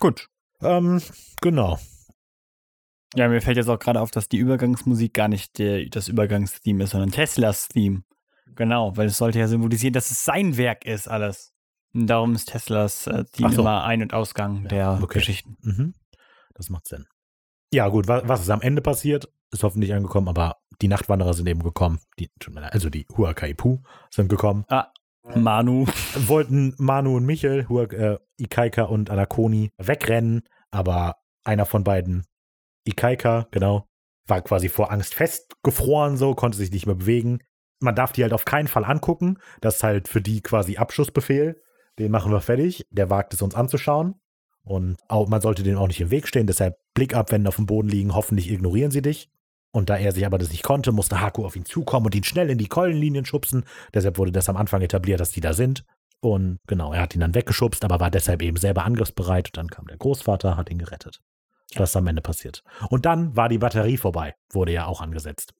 [0.00, 0.28] gut.
[0.60, 1.00] Ähm,
[1.40, 1.78] genau.
[3.14, 6.84] Ja, mir fällt jetzt auch gerade auf, dass die Übergangsmusik gar nicht der, das Übergangstheme
[6.84, 8.02] ist, sondern Teslas Theme.
[8.54, 11.52] Genau, weil es sollte ja symbolisieren, dass es sein Werk ist, alles.
[11.94, 13.60] Und darum ist Teslas äh, Ach so.
[13.60, 15.18] immer Ein- und Ausgang der okay.
[15.18, 15.56] Geschichten.
[15.62, 15.94] Mhm.
[16.54, 17.06] Das macht Sinn.
[17.72, 21.46] Ja, gut, was, was ist am Ende passiert, ist hoffentlich angekommen, aber die Nachtwanderer sind
[21.48, 22.00] eben gekommen.
[22.18, 22.30] Die,
[22.70, 23.78] also die Huakaipu
[24.10, 24.64] sind gekommen.
[24.68, 24.88] Ah,
[25.34, 25.86] Manu.
[26.26, 32.26] Wollten Manu und Michel, Huak, äh, Ikaika und Anakoni wegrennen, aber einer von beiden,
[32.84, 33.86] Ikaika, genau,
[34.26, 37.40] war quasi vor Angst festgefroren, so, konnte sich nicht mehr bewegen.
[37.82, 39.38] Man darf die halt auf keinen Fall angucken.
[39.60, 41.60] Das ist halt für die quasi Abschussbefehl.
[41.98, 42.86] Den machen wir fertig.
[42.90, 44.14] Der wagt es uns anzuschauen.
[44.64, 46.46] Und auch, man sollte dem auch nicht im Weg stehen.
[46.46, 48.14] Deshalb Blick abwenden auf dem Boden liegen.
[48.14, 49.28] Hoffentlich ignorieren sie dich.
[49.72, 52.24] Und da er sich aber das nicht konnte, musste Haku auf ihn zukommen und ihn
[52.24, 53.64] schnell in die Keulenlinien schubsen.
[53.94, 55.84] Deshalb wurde das am Anfang etabliert, dass die da sind.
[56.20, 59.48] Und genau, er hat ihn dann weggeschubst, aber war deshalb eben selber angriffsbereit.
[59.48, 61.20] Und dann kam der Großvater, hat ihn gerettet.
[61.74, 62.62] Das ist am Ende passiert.
[62.90, 64.34] Und dann war die Batterie vorbei.
[64.52, 65.54] Wurde ja auch angesetzt.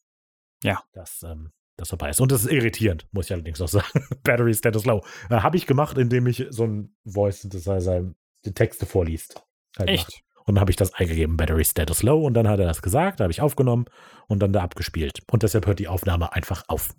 [0.63, 0.83] Ja.
[0.93, 2.21] Das, ähm, das vorbei ist.
[2.21, 3.87] Und das ist irritierend, muss ich allerdings auch sagen.
[4.23, 5.05] Battery Status Low.
[5.31, 8.13] Äh, Habe ich gemacht, indem ich so ein Voice Synthesizer
[8.45, 9.43] die Texte vorliest.
[9.79, 10.05] Halt Echt?
[10.09, 10.23] macht.
[10.45, 13.21] Und dann habe ich das eingegeben, Battery Status Low, und dann hat er das gesagt,
[13.21, 13.85] habe ich aufgenommen
[14.27, 15.21] und dann da abgespielt.
[15.31, 16.95] Und deshalb hört die Aufnahme einfach auf.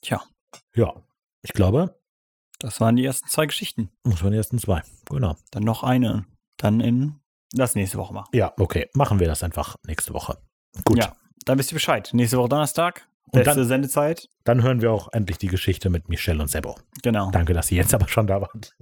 [0.00, 0.22] Tja.
[0.74, 0.94] Ja.
[1.42, 1.94] Ich glaube,
[2.58, 3.90] Das waren die ersten zwei Geschichten.
[4.04, 4.82] das waren die ersten zwei.
[5.10, 5.36] Genau.
[5.50, 6.24] Dann noch eine.
[6.56, 7.20] Dann in
[7.52, 8.30] das nächste Woche machen.
[8.32, 8.88] Ja, okay.
[8.94, 10.38] Machen wir das einfach nächste Woche.
[10.84, 10.96] Gut.
[10.98, 11.14] Ja,
[11.44, 12.08] dann wisst ihr Bescheid.
[12.14, 13.06] Nächste Woche Donnerstag.
[13.32, 14.28] Und Beste dann- Sendezeit.
[14.44, 16.76] Dann hören wir auch endlich die Geschichte mit Michelle und Sebo.
[17.02, 17.30] Genau.
[17.30, 18.74] Danke, dass ihr jetzt aber schon da wart.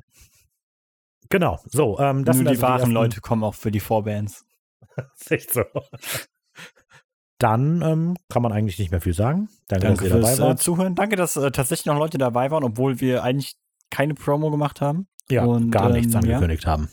[1.29, 1.59] Genau.
[1.67, 4.45] So, ähm, das Nur sind die also wahren ersten- Leute kommen auch für die Vorbands.
[5.19, 5.65] ist echt so.
[7.39, 9.49] Dann ähm, kann man eigentlich nicht mehr viel sagen.
[9.69, 10.61] Danke, Danke dass ihr dabei fürs äh, wart.
[10.63, 10.95] Zuhören.
[10.95, 13.57] Danke, dass äh, tatsächlich noch Leute dabei waren, obwohl wir eigentlich
[13.91, 15.07] keine Promo gemacht haben.
[15.29, 16.89] ja, und, gar nichts ähm, angekündigt haben.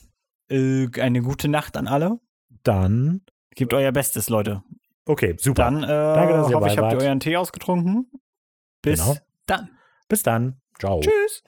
[0.49, 2.19] Äh, eine gute Nacht an alle.
[2.63, 3.21] Dann,
[3.55, 4.63] Gebt euer Bestes, Leute.
[5.05, 5.63] Okay, super.
[5.63, 7.03] Dann äh, Danke, dass ihr hoffe ich, dabei habt ihr wart.
[7.03, 8.11] euren Tee ausgetrunken.
[8.81, 9.17] Bis Genau.
[9.45, 9.69] dann.
[10.09, 10.61] Bis dann.
[10.79, 10.99] Ciao.
[10.99, 11.43] Tschüss.